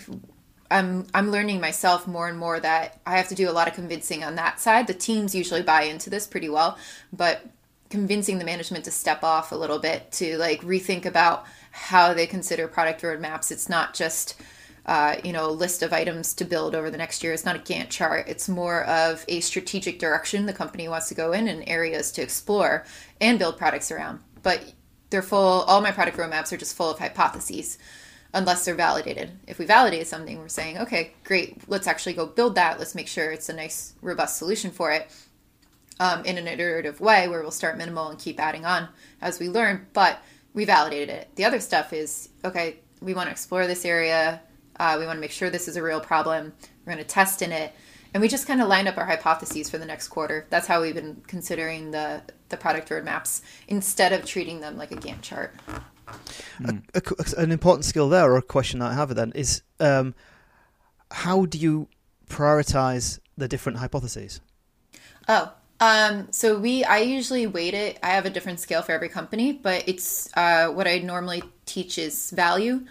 [0.69, 3.73] I'm I'm learning myself more and more that I have to do a lot of
[3.73, 4.87] convincing on that side.
[4.87, 6.77] The teams usually buy into this pretty well,
[7.13, 7.45] but
[7.89, 12.25] convincing the management to step off a little bit to like rethink about how they
[12.25, 13.51] consider product roadmaps.
[13.51, 14.41] It's not just
[14.85, 17.33] uh, you know a list of items to build over the next year.
[17.33, 18.27] It's not a Gantt chart.
[18.27, 22.21] It's more of a strategic direction the company wants to go in and areas to
[22.21, 22.85] explore
[23.21, 24.19] and build products around.
[24.43, 24.73] But
[25.09, 25.63] they're full.
[25.63, 27.77] All my product roadmaps are just full of hypotheses.
[28.33, 29.31] Unless they're validated.
[29.47, 32.77] If we validate something, we're saying, okay, great, let's actually go build that.
[32.79, 35.09] Let's make sure it's a nice, robust solution for it
[35.99, 38.87] um, in an iterative way where we'll start minimal and keep adding on
[39.21, 39.87] as we learn.
[39.93, 40.19] But
[40.53, 41.29] we validated it.
[41.35, 44.41] The other stuff is okay, we want to explore this area.
[44.77, 46.53] Uh, we want to make sure this is a real problem.
[46.85, 47.73] We're going to test in it.
[48.13, 50.47] And we just kind of lined up our hypotheses for the next quarter.
[50.49, 54.95] That's how we've been considering the, the product roadmaps instead of treating them like a
[54.95, 55.53] Gantt chart.
[56.07, 57.01] A, a,
[57.37, 60.15] an important skill there, or a question I have then, is um,
[61.11, 61.89] how do you
[62.29, 64.39] prioritize the different hypotheses?
[65.27, 67.99] Oh, um, so we, I usually weight it.
[68.01, 71.97] I have a different scale for every company, but it's uh, what I normally teach
[71.97, 72.85] is value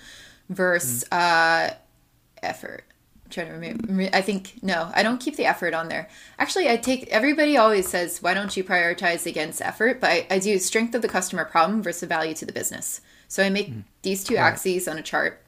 [0.51, 1.17] versus mm.
[1.17, 1.75] uh,
[2.43, 2.85] effort.
[3.25, 4.11] I'm trying to remember.
[4.15, 6.11] I think no, I don't keep the effort on there.
[6.39, 7.09] Actually, I take.
[7.09, 11.01] Everybody always says, "Why don't you prioritize against effort?" But I, I do strength of
[11.01, 13.01] the customer problem versus value to the business.
[13.29, 13.85] So I make mm.
[14.03, 14.43] these two right.
[14.43, 15.43] axes on a chart,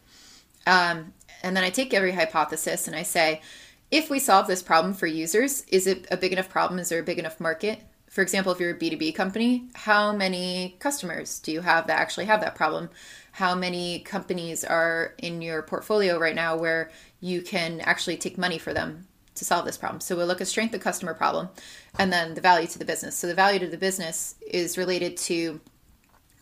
[0.66, 3.42] um, and then I take every hypothesis and I say
[3.90, 6.80] if we solve this problem for users, is it a big enough problem?
[6.80, 7.80] Is there a big enough market?
[8.10, 12.26] For example, if you're a B2B company, how many customers do you have that actually
[12.26, 12.88] have that problem?
[13.32, 18.58] How many companies are in your portfolio right now where you can actually take money
[18.58, 20.00] for them to solve this problem?
[20.00, 21.50] So we'll look at strength of customer problem
[21.98, 23.16] and then the value to the business.
[23.16, 25.60] So the value to the business is related to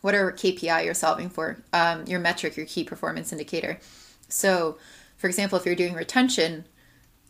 [0.01, 3.81] whatever KPI you're solving for, um, your metric, your key performance indicator.
[4.29, 4.79] So,
[5.17, 6.67] for example, if you're doing retention,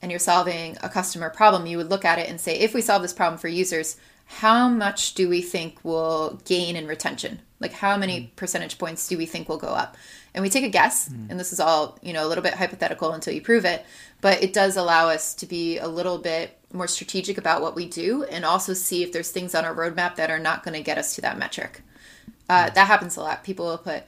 [0.03, 2.81] and you're solving a customer problem, you would look at it and say, if we
[2.81, 7.41] solve this problem for users, how much do we think will gain in retention?
[7.61, 8.37] Like how many mm.
[8.37, 9.97] percentage points do we think will go up?
[10.35, 11.31] And we take a guess, mm.
[11.31, 13.85] and this is all, you know, a little bit hypothetical until you prove it,
[14.21, 17.87] but it does allow us to be a little bit more strategic about what we
[17.87, 20.83] do and also see if there's things on our roadmap that are not going to
[20.83, 21.83] get us to that metric.
[22.49, 22.75] Uh, mm.
[22.75, 23.45] that happens a lot.
[23.45, 24.03] People will put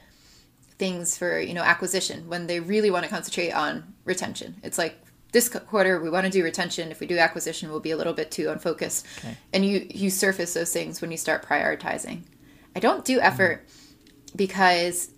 [0.79, 4.57] things for, you know, acquisition when they really want to concentrate on retention.
[4.63, 4.99] It's like
[5.37, 6.91] this quarter we want to do retention.
[6.91, 9.07] If we do acquisition we'll be a little bit too unfocused.
[9.19, 9.37] Okay.
[9.53, 12.23] and you you surface those things when you start prioritizing.
[12.75, 14.37] I don't do effort mm-hmm.
[14.37, 15.11] because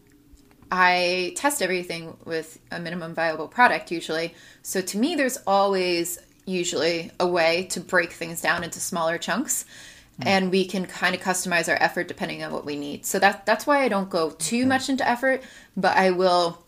[0.73, 4.35] i test everything with a minimum viable product usually.
[4.63, 9.65] So to me there's always usually a way to break things down into smaller chunks.
[9.65, 10.29] Mm-hmm.
[10.29, 13.07] and we can kind of customize our effort depending on what we need.
[13.07, 15.45] So that that's why i don't go too much into effort
[15.77, 16.59] but i will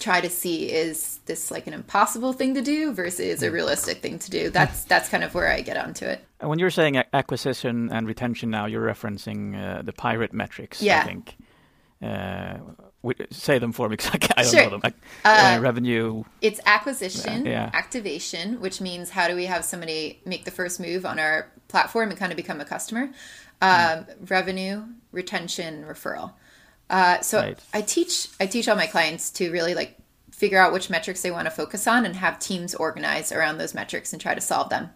[0.00, 3.54] try to see is this like an impossible thing to do versus a hmm.
[3.54, 4.50] realistic thing to do.
[4.50, 6.24] That's that's kind of where I get onto it.
[6.40, 10.82] When you're saying acquisition and retention now, you're referencing uh, the pirate metrics.
[10.82, 11.00] Yeah.
[11.00, 11.36] I think.
[12.02, 12.56] Uh,
[13.30, 14.62] say them for me because I, don't sure.
[14.64, 14.94] know them.
[15.24, 16.24] Uh, uh, revenue.
[16.40, 17.70] It's acquisition, yeah.
[17.72, 22.10] activation, which means how do we have somebody make the first move on our platform
[22.10, 23.10] and kind of become a customer.
[23.62, 24.30] Um, mm.
[24.30, 26.32] Revenue, retention, referral.
[26.90, 27.58] Uh, so right.
[27.72, 29.96] I teach I teach all my clients to really like
[30.32, 33.74] figure out which metrics they want to focus on and have teams organize around those
[33.74, 34.90] metrics and try to solve them.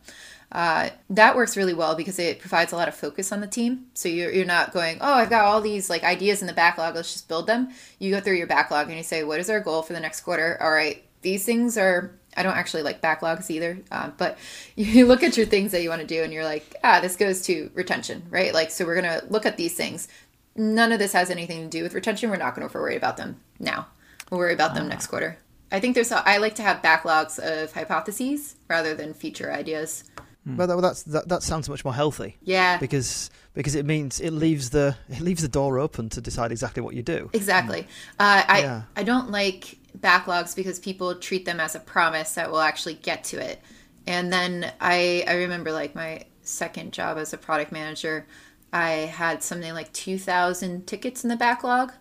[0.51, 3.87] Uh, that works really well because it provides a lot of focus on the team.
[3.95, 6.95] So you're, you're not going, oh, I've got all these like ideas in the backlog.
[6.95, 7.71] Let's just build them.
[7.99, 10.21] You go through your backlog and you say, what is our goal for the next
[10.21, 10.57] quarter?
[10.61, 12.13] All right, these things are.
[12.37, 14.39] I don't actually like backlogs either, uh, but
[14.77, 17.17] you look at your things that you want to do and you're like, ah, this
[17.17, 18.53] goes to retention, right?
[18.53, 20.09] Like, so we're gonna look at these things.
[20.57, 22.31] None of this has anything to do with retention.
[22.31, 23.87] We're not going to worry about them now.
[24.31, 25.39] We'll worry about them next quarter.
[25.73, 26.13] I think there's.
[26.13, 30.05] A, I like to have backlogs of hypotheses rather than feature ideas.
[30.47, 34.21] Well, that, well, that's that, that sounds much more healthy Yeah, because because it means
[34.21, 37.31] it leaves the it leaves the door open to decide exactly what you do.
[37.33, 37.87] exactly.
[38.21, 38.83] Uh, I Yeah.
[38.95, 43.25] I don't like backlogs because people treat them as a promise that we'll actually get
[43.25, 43.59] to it.
[44.07, 48.27] And then I I remember like my second job as a product manager,
[48.75, 51.93] I had something like two thousand tickets in the backlog.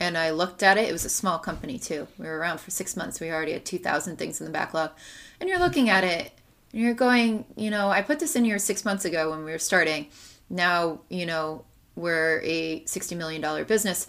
[0.00, 0.88] And I looked at it.
[0.88, 2.08] It was a small company too.
[2.18, 3.20] We were around for six months.
[3.20, 4.90] We already had two thousand things in the backlog.
[5.38, 6.32] And you're looking at it,
[6.72, 9.52] and you're going, you know, I put this in here six months ago when we
[9.52, 10.08] were starting.
[10.50, 11.64] Now, you know,
[11.94, 14.08] we're a sixty million dollar business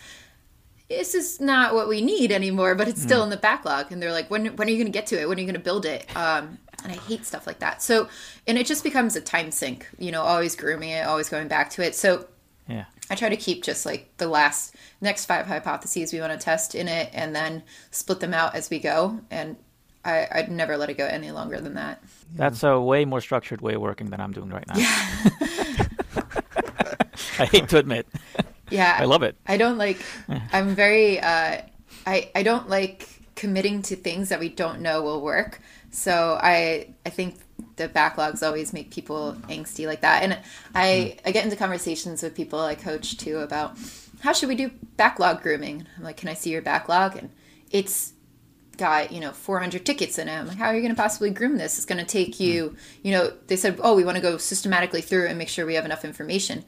[0.97, 3.91] this is not what we need anymore, but it's still in the backlog.
[3.91, 5.27] And they're like, when, when are you going to get to it?
[5.27, 6.07] When are you going to build it?
[6.15, 7.81] Um, and I hate stuff like that.
[7.81, 8.07] So,
[8.47, 11.69] and it just becomes a time sink, you know, always grooming it, always going back
[11.71, 11.95] to it.
[11.95, 12.27] So
[12.67, 12.85] Yeah.
[13.09, 16.75] I try to keep just like the last next five hypotheses we want to test
[16.75, 19.19] in it and then split them out as we go.
[19.29, 19.57] And
[20.05, 22.03] I, I'd never let it go any longer than that.
[22.35, 24.75] That's a way more structured way of working than I'm doing right now.
[27.39, 28.07] I hate to admit.
[28.73, 28.97] Yeah.
[28.99, 29.35] I love it.
[29.45, 29.99] I don't like.
[30.51, 31.19] I'm very.
[31.19, 31.61] Uh,
[32.05, 35.59] I I don't like committing to things that we don't know will work.
[35.91, 37.39] So I I think
[37.75, 40.23] the backlogs always make people angsty like that.
[40.23, 40.37] And
[40.73, 43.77] I I get into conversations with people I coach too about
[44.21, 45.85] how should we do backlog grooming.
[45.97, 47.17] I'm like, can I see your backlog?
[47.17, 47.29] And
[47.71, 48.13] it's
[48.77, 50.35] got you know 400 tickets in it.
[50.35, 51.77] I'm like, how are you going to possibly groom this?
[51.77, 52.75] It's going to take you.
[53.03, 55.75] You know, they said, oh, we want to go systematically through and make sure we
[55.75, 56.63] have enough information.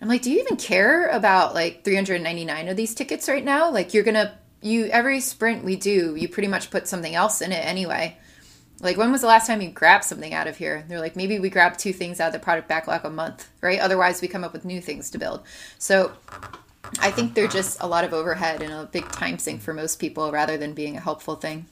[0.00, 3.70] I'm like, do you even care about like 399 of these tickets right now?
[3.70, 7.52] Like, you're gonna you every sprint we do, you pretty much put something else in
[7.52, 8.16] it anyway.
[8.80, 10.84] Like, when was the last time you grabbed something out of here?
[10.88, 13.78] They're like, maybe we grab two things out of the product backlog a month, right?
[13.78, 15.42] Otherwise, we come up with new things to build.
[15.78, 16.12] So,
[16.98, 19.98] I think they're just a lot of overhead and a big time sink for most
[19.98, 21.66] people rather than being a helpful thing.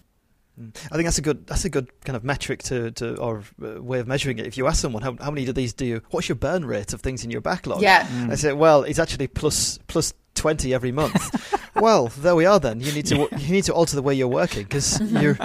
[0.59, 0.77] Mm.
[0.91, 3.83] I think that's a good that's a good kind of metric to, to or uh,
[3.83, 4.47] way of measuring it.
[4.47, 6.93] If you ask someone how, how many of these do you, what's your burn rate
[6.93, 7.83] of things in your backlog?
[7.83, 8.05] Yeah.
[8.05, 8.39] They mm.
[8.39, 11.71] say, well, it's actually plus plus twenty every month.
[11.77, 12.59] well, there we are.
[12.59, 15.39] Then you need to you need to alter the way you're working because you're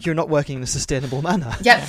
[0.00, 1.54] you're not working in a sustainable manner.
[1.62, 1.86] Yep.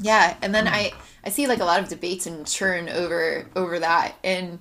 [0.00, 0.72] Yeah, and then mm.
[0.72, 0.92] I
[1.24, 4.58] I see like a lot of debates and churn over over that, and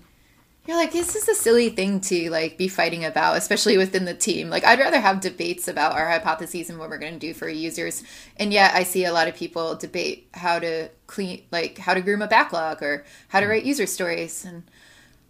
[0.68, 4.14] you're like, this is a silly thing to like be fighting about, especially within the
[4.14, 4.50] team.
[4.50, 7.50] Like, I'd rather have debates about our hypotheses and what we're going to do for
[7.50, 8.04] users,
[8.38, 12.02] and yet I see a lot of people debate how to clean, like how to
[12.02, 13.50] groom a backlog or how to mm.
[13.50, 14.64] write user stories, and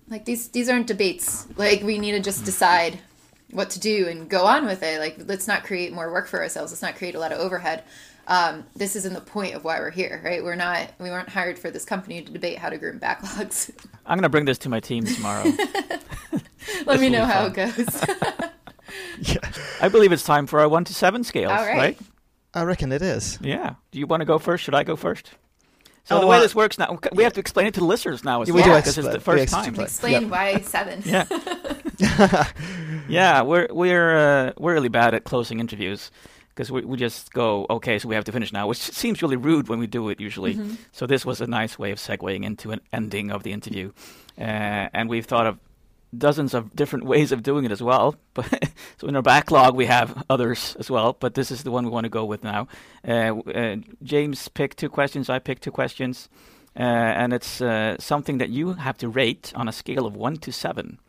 [0.10, 1.48] like these these aren't debates.
[1.56, 3.00] Like, we need to just decide
[3.52, 5.00] what to do and go on with it.
[5.00, 6.72] Like, let's not create more work for ourselves.
[6.72, 7.84] Let's not create a lot of overhead.
[8.32, 10.42] Um, this isn't the point of why we're here, right?
[10.42, 13.70] We're not, we weren't hired for this company to debate how to groom backlogs.
[14.06, 15.44] I'm going to bring this to my team tomorrow.
[16.86, 17.52] Let me know how fun.
[17.52, 18.06] it goes.
[19.36, 19.52] yeah.
[19.82, 22.00] I believe it's time for our 1 to 7 scales, All right.
[22.54, 23.38] I reckon it is.
[23.42, 23.76] Yeah.
[23.92, 24.64] Do you want to go first?
[24.64, 25.32] Should I go first?
[26.06, 27.86] So Oh, the way uh, this works now, we have to explain it to the
[27.86, 29.76] listeners now as Yeah, well, we do because it's the explain- we first time.
[29.76, 30.16] explain.
[30.16, 30.32] Explain Yep.
[30.32, 31.04] why seven.
[31.06, 32.46] Yeah.
[33.10, 36.10] yeah, we're we're uh, we're really bad at closing interviews
[36.54, 39.36] because we we just go okay, so we have to finish now, which seems really
[39.36, 40.60] rude when we do it usually.
[40.92, 43.92] So this was a nice way of segueing into an ending of the interview,
[44.38, 45.60] uh, and we've thought of
[46.18, 48.16] dozens of different ways of doing it as well.
[48.34, 51.86] But so in our backlog we have others as well, but this is the one
[51.86, 52.68] we want to go with now.
[53.08, 55.30] Uh, uh, James picked two questions.
[55.30, 56.30] I picked two questions.
[56.74, 60.38] Uh, and it's uh, something that you have to rate on a scale of one
[60.38, 61.00] to seven.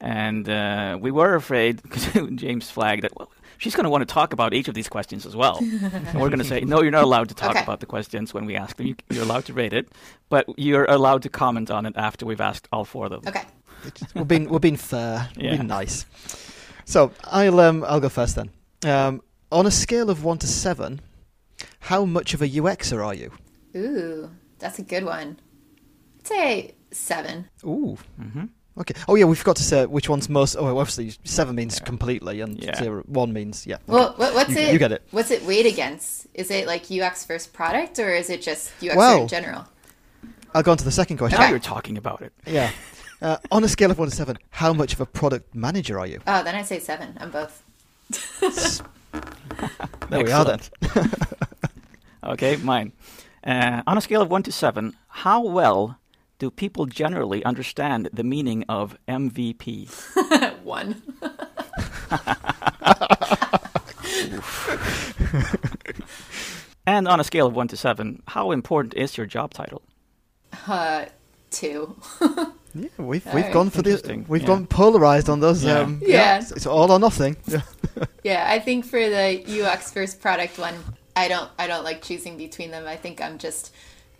[0.00, 4.12] And uh, we were afraid, because James flagged that, well, she's going to want to
[4.12, 5.58] talk about each of these questions as well.
[5.60, 7.62] and we're going to say, no, you're not allowed to talk Okay.
[7.62, 8.86] about the questions when we ask them.
[8.86, 9.88] You, you're allowed to rate it,
[10.28, 13.22] but you're allowed to comment on it after we've asked all four of them.
[13.26, 13.44] Okay.
[14.14, 15.28] we're being we're being fair.
[15.36, 15.50] We're Yeah.
[15.56, 16.06] being nice.
[16.84, 18.50] So I'll um I'll go first then.
[18.84, 21.00] Um, on a scale of one to seven,
[21.80, 23.30] how much of a UXer are you?
[23.76, 25.38] Ooh, that's a good one.
[26.20, 27.48] I'd say seven.
[27.64, 27.96] Ooh.
[28.20, 28.44] hmm
[28.78, 28.94] Okay.
[29.08, 30.54] Oh yeah, we forgot to say which one's most.
[30.56, 32.76] Oh, obviously seven means completely, and Yeah.
[32.76, 33.78] zero one means yeah.
[33.86, 34.72] Well, what, what's You- it?
[34.72, 35.02] you get it.
[35.12, 36.26] What's it weighed against?
[36.34, 39.66] Is it like UX versus product, or is it just UX Well- in general?
[40.54, 41.38] I'll go on to the second question.
[41.40, 42.32] Now you're talking about it.
[42.46, 42.70] Yeah.
[43.22, 46.06] Uh, on a scale of one to seven, how much of a product manager are
[46.06, 46.20] you?
[46.26, 47.62] Oh, then I'd say seven I'm both.
[50.10, 50.60] There we are then.
[52.22, 52.92] Okay, mine.
[53.42, 55.98] Uh, on a scale of one to seven, how well
[56.38, 59.88] do people generally understand the meaning of MVP?
[60.62, 61.02] One.
[66.88, 69.82] And on a scale of one to seven, how important is your job title?
[70.66, 71.06] Uh,
[71.50, 71.96] two.
[72.78, 73.52] Yeah, we've we've Alright.
[73.54, 74.48] gone for the Interesting, we've yeah.
[74.48, 75.64] gone polarized on those.
[75.64, 75.78] Yeah.
[75.78, 76.40] Um, Yeah.
[76.40, 77.34] it's, it's all or nothing.
[77.46, 77.62] Yeah.
[78.22, 80.74] Yeah, I think for the UX first product one,
[81.16, 82.84] I don't I don't like choosing between them.
[82.86, 83.72] I think I'm just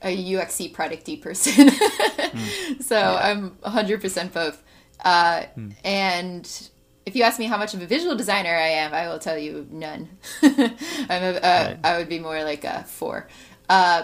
[0.07, 1.71] a UXy producty person.
[2.81, 4.63] so I'm 100% both.
[5.05, 5.45] Uh,
[5.85, 6.71] And
[7.05, 9.39] if you ask me how much of a visual designer I am, I will tell
[9.39, 10.09] you none.
[10.43, 13.29] I'm a, uh, I would be more like a four.
[13.69, 14.03] Uh,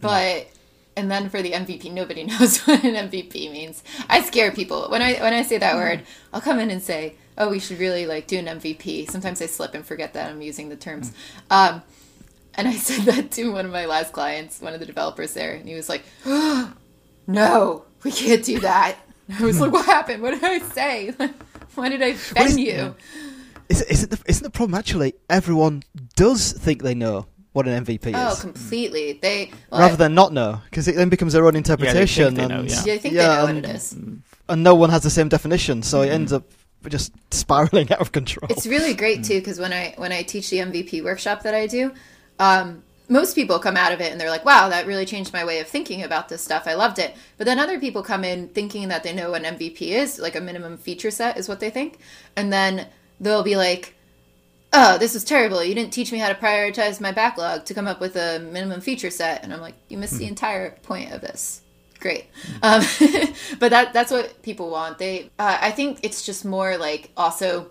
[0.00, 0.46] But
[0.96, 3.82] and then for the MVP, nobody knows what an MVP means.
[4.08, 6.02] I scare people when I when I say that word.
[6.32, 9.46] I'll come in and say, "Oh, we should really like do an MVP." Sometimes I
[9.46, 11.12] slip and forget that I'm using the terms.
[11.50, 11.82] Um,
[12.54, 15.54] and I said that to one of my last clients, one of the developers there,
[15.54, 16.04] and he was like,
[17.26, 18.96] "No, we can't do that."
[19.38, 20.22] I was like, "What happened?
[20.22, 21.14] What did I say?
[21.74, 22.94] Why did I is- offend you?"
[23.68, 25.14] Is, isn't the isn't the problem actually?
[25.30, 25.82] Everyone
[26.14, 28.38] does think they know what an MVP oh, is?
[28.38, 29.14] Oh, completely.
[29.14, 32.46] They well, rather I- than not know, because it then becomes their own interpretation, they
[32.46, 32.82] know, and yeah.
[32.84, 33.92] yeah, I think they know what and, it is.
[33.92, 36.44] and no one has the same definition, so it ends up
[36.88, 38.48] just spiraling out of control.
[38.50, 39.22] It's really great hmm.
[39.22, 41.92] too because when I when I teach the MVP workshop that I do,
[42.38, 45.44] um, most people come out of it and they're like, "Wow, that really changed my
[45.44, 46.66] way of thinking about this stuff.
[46.66, 49.56] I loved it." But then other people come in thinking that they know what an
[49.56, 51.98] MVP is, like a minimum feature set is what they think,
[52.36, 52.88] and then
[53.20, 53.94] they'll be like,
[54.72, 55.62] "Oh, this is terrible.
[55.62, 58.80] You didn't teach me how to prioritize my backlog to come up with a minimum
[58.80, 61.60] feature set." And I'm like, "You missed the entire point of this."
[62.00, 62.26] Great,
[62.62, 62.82] um,
[63.60, 64.98] but that that's what people want.
[64.98, 67.70] They, uh, I think it's just more like also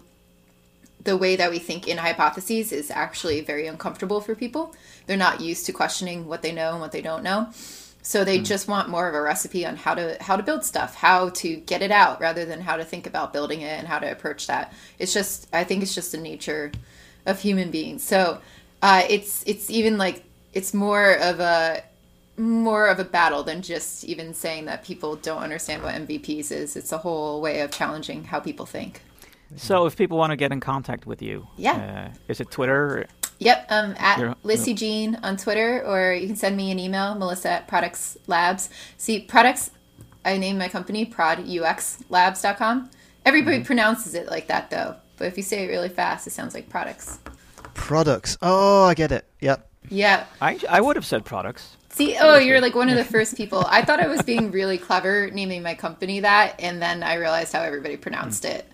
[1.03, 4.75] the way that we think in hypotheses is actually very uncomfortable for people.
[5.07, 7.49] They're not used to questioning what they know and what they don't know.
[8.03, 10.95] So they just want more of a recipe on how to how to build stuff,
[10.95, 13.99] how to get it out rather than how to think about building it and how
[13.99, 14.73] to approach that.
[14.97, 16.71] It's just I think it's just the nature
[17.25, 18.03] of human beings.
[18.03, 18.39] So
[18.81, 20.23] uh, it's it's even like
[20.53, 21.83] it's more of a
[22.37, 26.75] more of a battle than just even saying that people don't understand what MVPs is.
[26.75, 29.01] It's a whole way of challenging how people think.
[29.55, 32.09] So, if people want to get in contact with you, Yeah.
[32.11, 33.05] uh, is it Twitter?
[33.39, 37.15] Yep, um, at You're- Lissy Jean on Twitter, or you can send me an email,
[37.15, 38.69] Melissa at Produx Labs.
[38.97, 39.71] See, products,
[40.23, 42.89] I named my company ProdUXLabs.com.
[43.25, 43.65] Everybody Mm-hmm.
[43.65, 44.95] pronounces it like that, though.
[45.17, 47.19] But if you say it really fast, it sounds like products.
[47.73, 48.37] Products.
[48.41, 49.25] Oh, I get it.
[49.41, 49.67] Yep.
[49.89, 50.25] Yeah.
[50.39, 51.77] I, I would have said products.
[51.89, 53.63] See, oh, you're like one of the first people.
[53.67, 57.53] I thought I was being really clever naming my company that, and then I realized
[57.53, 58.65] how everybody pronounced it.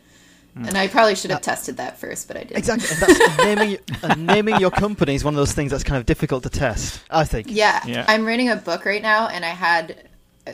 [0.66, 2.58] And I probably should have tested that first, but I didn't.
[2.58, 2.88] Exactly.
[2.90, 6.06] And that's naming and naming your company is one of those things that's kind of
[6.06, 7.02] difficult to test.
[7.10, 7.48] I think.
[7.50, 7.86] Yeah.
[7.86, 8.06] Yeah.
[8.08, 10.07] I'm writing a book right now, and I had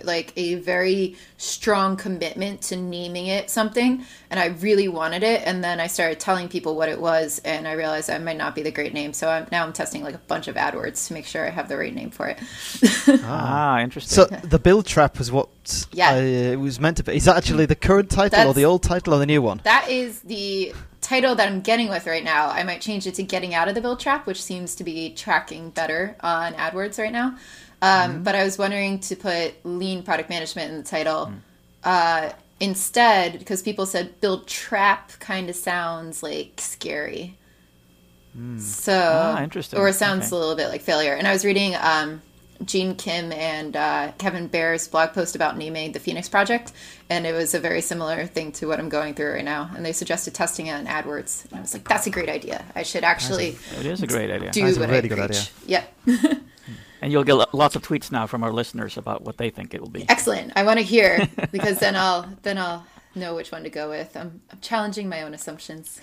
[0.03, 5.41] like a very strong commitment to naming it something, and I really wanted it.
[5.45, 8.55] And then I started telling people what it was, and I realized that might not
[8.55, 9.13] be the great name.
[9.13, 11.69] So I'm, now I'm testing like a bunch of AdWords to make sure I have
[11.69, 12.39] the right name for it.
[13.25, 14.15] Ah, interesting.
[14.15, 15.49] So the build trap was what
[15.91, 16.11] Yeah.
[16.13, 17.15] uh, it was meant to be.
[17.15, 19.61] Is that actually the current title or the old title or the new one?
[19.63, 22.49] That is the title that I'm getting with right now.
[22.49, 25.13] I might change it to Getting Out of the Build Trap, which seems to be
[25.13, 27.37] tracking better on AdWords right now.
[27.83, 31.33] Um, But I was wondering to put lean product management in the title
[31.83, 32.29] uh,
[32.59, 37.37] instead because people said build trap kind of sounds like scary.
[38.57, 38.93] So,
[39.37, 39.77] Ah, interesting.
[39.79, 40.35] or it sounds Okay.
[40.35, 41.13] a little bit like failure.
[41.13, 42.21] And I was reading um,
[42.65, 46.71] Gene Kim and uh, Kevin Behr's blog post about naming the Phoenix Project,
[47.11, 49.69] and it was a very similar thing to what I'm going through right now.
[49.75, 52.65] And they suggested testing it on AdWords, and I was like, "That's a great idea.
[52.75, 54.49] I should actually it is a great idea.
[54.51, 55.83] do That's a what really I good preach." idea.
[56.07, 56.39] Yep,
[57.03, 59.81] And you'll get lots of tweets now from our listeners about what they think it
[59.81, 60.05] will be.
[60.09, 60.53] excellent.
[60.55, 64.15] I want to hear because then I'll then I'll know which one to go with.
[64.15, 65.99] I'm, I'm challenging my own assumptions.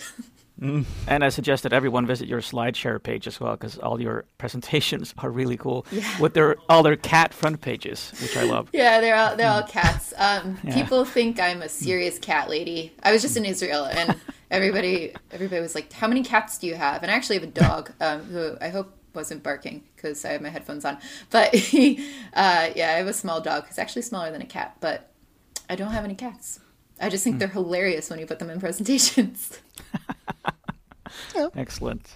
[0.63, 5.15] And I suggest that everyone visit your SlideShare page as well, because all your presentations
[5.17, 6.21] are really cool Yeah.
[6.21, 8.69] with their all their cat front pages, which I love.
[8.75, 10.13] Yeah, they're all they're all cats.
[10.19, 10.75] Um, Yeah.
[10.75, 12.93] People think I'm a serious cat lady.
[13.03, 14.17] I was just in Israel, and
[14.51, 17.53] everybody everybody was like, "How many cats do you have?" And I actually have a
[17.67, 20.99] dog um, who I hope wasn't barking because I have my headphones on.
[21.31, 21.99] But he,
[22.35, 23.67] uh, yeah, I have a small dog.
[23.67, 25.11] He's actually smaller than a cat, but
[25.69, 26.61] I don't have any cats.
[27.01, 29.59] I just think they're hilarious when you put them in presentations.
[31.57, 32.09] Excellent.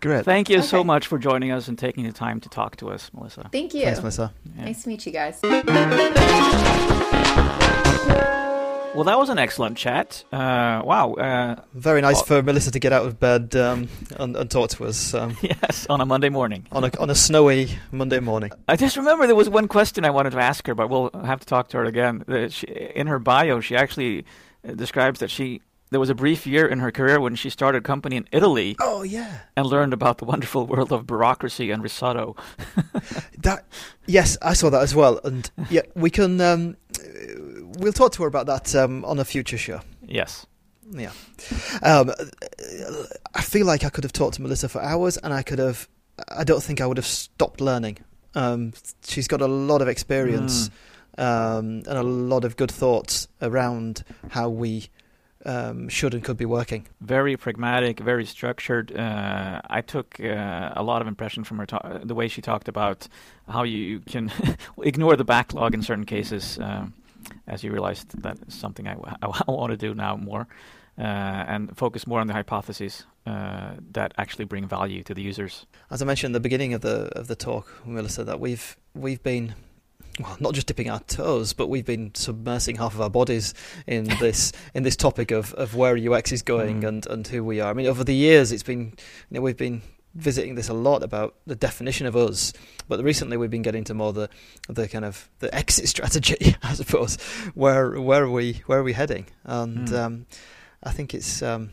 [0.00, 0.24] Great.
[0.24, 3.10] Thank you so much for joining us and taking the time to talk to us,
[3.12, 3.48] Melissa.
[3.52, 3.82] Thank you.
[3.82, 4.32] Thanks, Melissa.
[4.56, 5.40] Nice to meet you guys.
[8.96, 10.24] Well, that was an excellent chat.
[10.32, 11.12] Uh, wow.
[11.12, 12.24] Uh, Very nice Oh.
[12.24, 13.88] for Melissa to get out of bed um,
[14.18, 16.66] and, and talk to us um, yes, on a Monday morning.
[16.72, 18.52] on a on a snowy Monday morning.
[18.66, 21.40] I just remember there was one question I wanted to ask her, but we'll have
[21.40, 22.24] to talk to her again.
[22.26, 24.24] Uh, she, in her bio, she actually
[24.66, 27.78] uh, describes that she there was a brief year in her career when she started
[27.78, 31.82] a company in Italy Oh yeah, and learned about the wonderful world of bureaucracy and
[31.82, 32.34] risotto.
[33.42, 33.66] that
[34.06, 36.76] yes, I saw that as well, and yeah, we can um,
[37.78, 39.80] we'll talk to her about that um, on a future show.
[40.02, 40.46] Yes.
[40.90, 41.10] Yeah.
[41.82, 42.12] Um,
[43.34, 45.88] I feel like I could have talked to Melissa for hours, and I could have.
[46.28, 47.98] I don't think I would have stopped learning.
[48.34, 48.72] Um,
[49.04, 50.70] she's got a lot of experience
[51.18, 54.88] um, and a lot of good thoughts around how we
[55.44, 56.86] um, should and could be working.
[57.00, 58.96] very pragmatic, very structured.
[58.96, 62.68] Uh, I took uh, a lot of impression from her, ta- the way she talked
[62.68, 63.08] about
[63.48, 64.32] how you can
[64.82, 66.94] ignore the backlog in certain cases, um,
[67.46, 68.96] as you realized that is something I,
[69.48, 70.46] want to do now more,
[70.98, 75.66] uh, and focus more on the hypotheses uh, that actually bring value to the users.
[75.90, 79.22] As I mentioned at the beginning of the of the talk, Melissa, that we've we've
[79.22, 79.54] been
[80.20, 83.52] well, not just dipping our toes, but we've been submersing half of our bodies
[83.86, 86.88] in this in this topic of, of where UX is going Mm.
[86.88, 87.70] and, and who we are.
[87.70, 88.80] I mean, over the years, it's been
[89.30, 89.82] you know we've been
[90.16, 92.52] visiting this a lot about the definition of us,
[92.88, 94.28] but recently we've been getting to more the
[94.68, 97.16] the kind of the exit strategy, I suppose.
[97.54, 99.26] Where where are we where are we heading?
[99.44, 99.98] And Mm.
[100.04, 100.26] um,
[100.82, 101.70] I think it's um,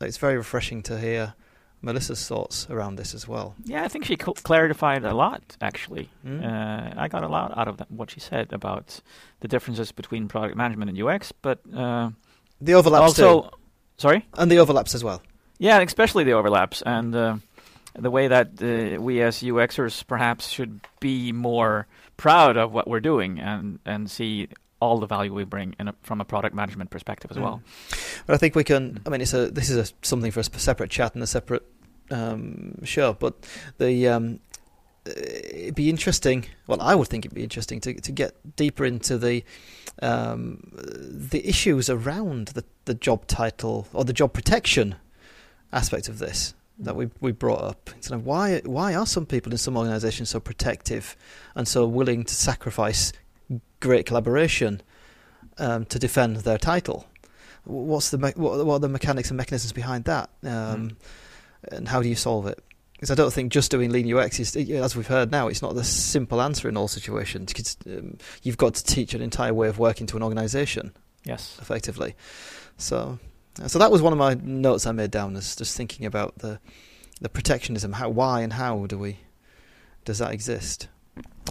[0.00, 1.34] it's very refreshing to hear
[1.82, 3.54] Melissa's thoughts around this as well.
[3.64, 6.08] Yeah, I think she cl- clarified a lot, actually.
[6.26, 6.44] Mm.
[6.44, 9.00] Uh, I got a lot out of that, what she said about
[9.40, 12.10] the differences between product management and UX, but uh,
[12.60, 13.48] The overlaps also, too,
[13.96, 14.26] sorry?
[14.34, 15.22] and the overlaps as well.
[15.58, 17.36] Yeah, especially the overlaps and uh,
[17.98, 21.86] the way that uh, we as UXers perhaps should be more
[22.16, 24.48] proud of what we're doing and, and see
[24.80, 27.62] all the value we bring in a, from a product management perspective as well.
[28.26, 29.00] But I think we can.
[29.06, 31.66] I mean, it's a this is a something for a separate chat and a separate
[32.10, 33.12] um, show.
[33.12, 33.46] But
[33.78, 34.40] the um,
[35.06, 36.46] uh, it'd be interesting.
[36.66, 39.44] Well, I would think it'd be interesting to to get deeper into the
[40.00, 44.94] um, the issues around the the job title or the job protection
[45.72, 47.90] aspect of this that we we brought up.
[47.96, 51.16] It's kind of why why are some people in some organisations so protective
[51.54, 53.12] and so willing to sacrifice
[53.80, 54.80] great collaboration
[55.58, 57.06] um, to defend their title?
[57.64, 60.96] What's the me- what, what are the mechanics and mechanisms behind that, um,
[61.70, 62.58] and how do you solve it?
[62.94, 65.74] Because I don't think just doing lean UX is, as we've heard now, it's not
[65.74, 67.52] the simple answer in all situations.
[67.54, 70.92] 'cause, um, you've got to teach an entire way of working to an organisation
[71.24, 71.56] Yes.
[71.62, 72.14] effectively.
[72.76, 73.18] So,
[73.66, 76.60] so that was one of my notes I made down, is just thinking about the
[77.20, 77.92] the protectionism.
[77.92, 79.18] How, why, and how do we
[80.04, 80.88] does that exist?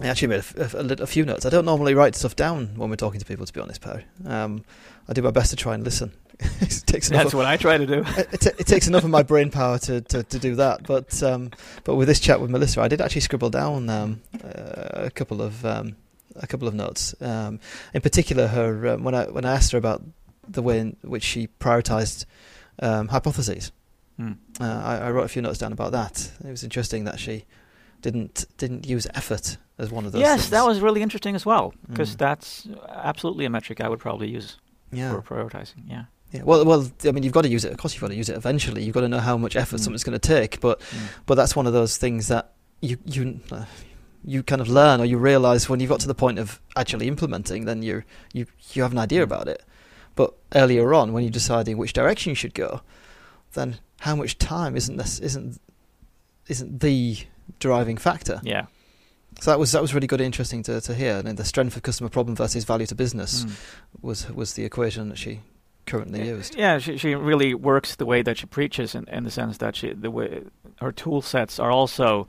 [0.02, 1.46] I actually made a, a a few notes.
[1.46, 4.04] I don't normally write stuff down when we're talking to people, to be honest, Perry.
[4.26, 4.64] Um,
[5.08, 6.12] I do my best to try and listen.
[6.60, 7.08] it takes.
[7.08, 8.04] That's what I try to do.
[8.06, 10.86] it, it, it takes enough of my brain power to, to, to do that.
[10.86, 11.50] But um,
[11.84, 15.42] but with this chat with Melissa, I did actually scribble down um, uh, a couple
[15.42, 15.96] of um,
[16.36, 17.14] a couple of notes.
[17.20, 17.60] Um,
[17.92, 20.02] in particular, her um, when I when I asked her about
[20.52, 22.24] the way in which she prioritised
[22.80, 23.72] um, hypotheses,
[24.16, 24.32] Hmm.
[24.60, 26.30] uh, I, I wrote a few notes down about that.
[26.44, 27.44] It was interesting that she
[28.02, 30.20] didn't didn't use effort as one of those.
[30.20, 30.50] Yes, things.
[30.50, 32.18] that was really interesting as well because Mm.
[32.18, 34.56] that's absolutely a metric I would probably use
[34.92, 35.12] yeah.
[35.12, 35.84] for prioritizing.
[35.88, 36.04] Yeah.
[36.32, 37.72] Yeah, well, well, I mean, you've got to use it.
[37.72, 38.84] Of course, you've got to use it eventually.
[38.84, 39.84] You've got to know how much effort Mm.
[39.84, 40.60] something's going to take.
[40.60, 40.98] But Mm.
[41.26, 43.64] but that's one of those things that you you uh,
[44.24, 47.08] you kind of learn or you realize when you've got to the point of actually
[47.08, 48.02] implementing, then you
[48.34, 49.24] you you have an idea Mm.
[49.32, 49.62] about it.
[50.20, 52.82] But earlier on, when you're deciding which direction you should go,
[53.54, 55.58] then how much time isn't this isn't
[56.46, 57.16] isn't the
[57.58, 58.38] driving factor.
[58.42, 58.66] Yeah.
[59.40, 61.22] So that was that was really good, and interesting to to hear.
[61.24, 63.50] And the strength of customer problem versus value to business Mm.
[64.02, 65.40] was was the equation that she
[65.86, 66.54] currently used.
[66.54, 69.74] Yeah, she she really works the way that she preaches in, in the sense that
[69.76, 70.42] she the way
[70.80, 72.28] her tool sets are also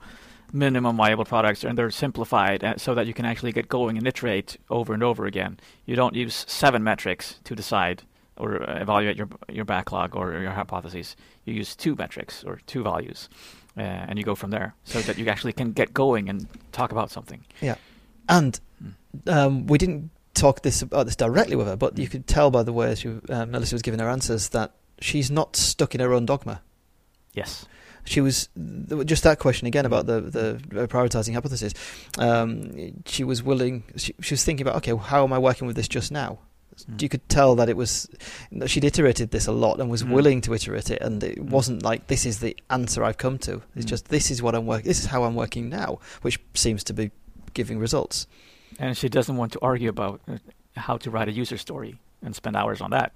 [0.52, 4.06] minimum viable products and they're simplified uh, so that you can actually get going and
[4.06, 5.58] iterate over and over again.
[5.86, 8.02] You don't use seven metrics to decide
[8.36, 11.16] or uh, evaluate your your backlog or your hypotheses.
[11.44, 13.28] You use two metrics or two values,
[13.76, 16.92] uh, and you go from there so that you actually can get going and talk
[16.92, 17.44] about something.
[17.60, 17.76] Yeah,
[18.28, 18.94] and Mm.
[19.32, 22.62] um, we didn't talk this about this directly with her, but you could tell by
[22.64, 26.12] the way she, uh, Melissa was giving her answers that she's not stuck in her
[26.12, 26.62] own dogma.
[27.34, 27.66] Yes.
[28.04, 28.48] She was
[29.04, 31.72] just that question again about the the prioritizing hypothesis.
[32.18, 33.84] Um, she was willing.
[33.96, 36.38] She, she was thinking about okay, how am I working with this just now?
[36.90, 37.02] Mm.
[37.02, 38.08] You could tell that it was
[38.50, 40.10] that she'd iterated this a lot and was Mm.
[40.12, 41.50] willing to iterate it, and it Mm.
[41.50, 43.62] wasn't like this is the answer I've come to.
[43.76, 43.90] It's Mm.
[43.90, 44.88] just this is what I'm working.
[44.88, 47.10] This is how I'm working now, which seems to be
[47.54, 48.26] giving results.
[48.78, 50.38] And she doesn't want to argue about uh,
[50.76, 51.98] how to write a user story.
[52.24, 53.12] and spend hours on that,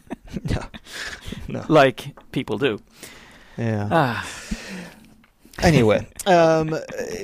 [0.50, 0.62] no,
[1.48, 2.80] no, like people do.
[3.58, 3.88] Yeah.
[3.90, 4.26] Ah,
[5.62, 6.76] anyway, um,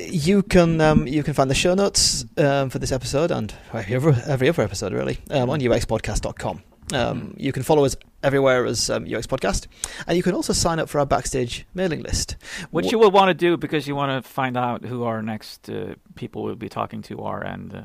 [0.09, 3.97] you can um, you can find the show notes um, for this episode and every
[3.97, 6.62] other, every other episode really um, on uxpodcast.com.
[6.93, 9.66] Um, you can follow us everywhere as um, UX Podcast,
[10.07, 12.37] and you can also sign up for our backstage mailing list.
[12.70, 15.22] what Wh- you will want to do because you want to find out who our
[15.22, 17.83] next uh, people we'll be talking to are and uh,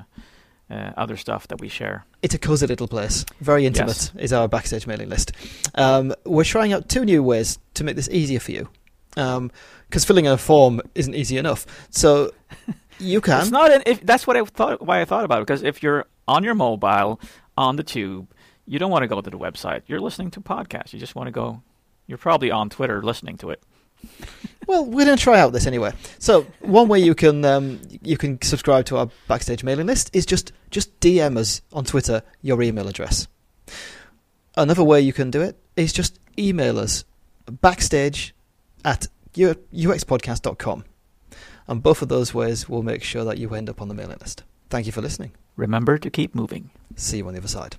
[0.70, 2.05] uh, other stuff that we share.
[2.22, 3.26] It's a cozy little place.
[3.39, 5.32] Very intimate is our backstage mailing list.
[5.76, 8.70] Um, we're trying out two new ways to make this easier for you.
[9.15, 11.65] Because filling out a form isn't easy enough.
[11.89, 12.32] So
[12.99, 13.41] you can.
[13.41, 15.82] It's not an if that's what I thought why I thought about it because if
[15.82, 17.20] you're on your mobile
[17.57, 18.32] on the tube,
[18.65, 19.84] you don't want to go to the website.
[19.88, 20.93] You're listening to podcasts.
[20.93, 21.63] You just want to go.
[22.05, 23.63] You're probably on Twitter listening to it.
[24.68, 25.93] Well, we're going to try out this anyway.
[26.20, 30.26] So one way you can um, you can subscribe to our backstage mailing list is
[30.26, 33.28] just just DM us on Twitter your email address.
[34.58, 37.06] Another way you can do it is just email us
[37.50, 38.36] backstage
[38.84, 40.84] at uxpodcast.com.
[41.68, 44.18] And both of those ways will make sure that you end up on the mailing
[44.20, 44.43] list.
[44.70, 45.32] Thank you for listening.
[45.56, 46.72] Remember to keep moving.
[46.95, 47.78] See you on the other side.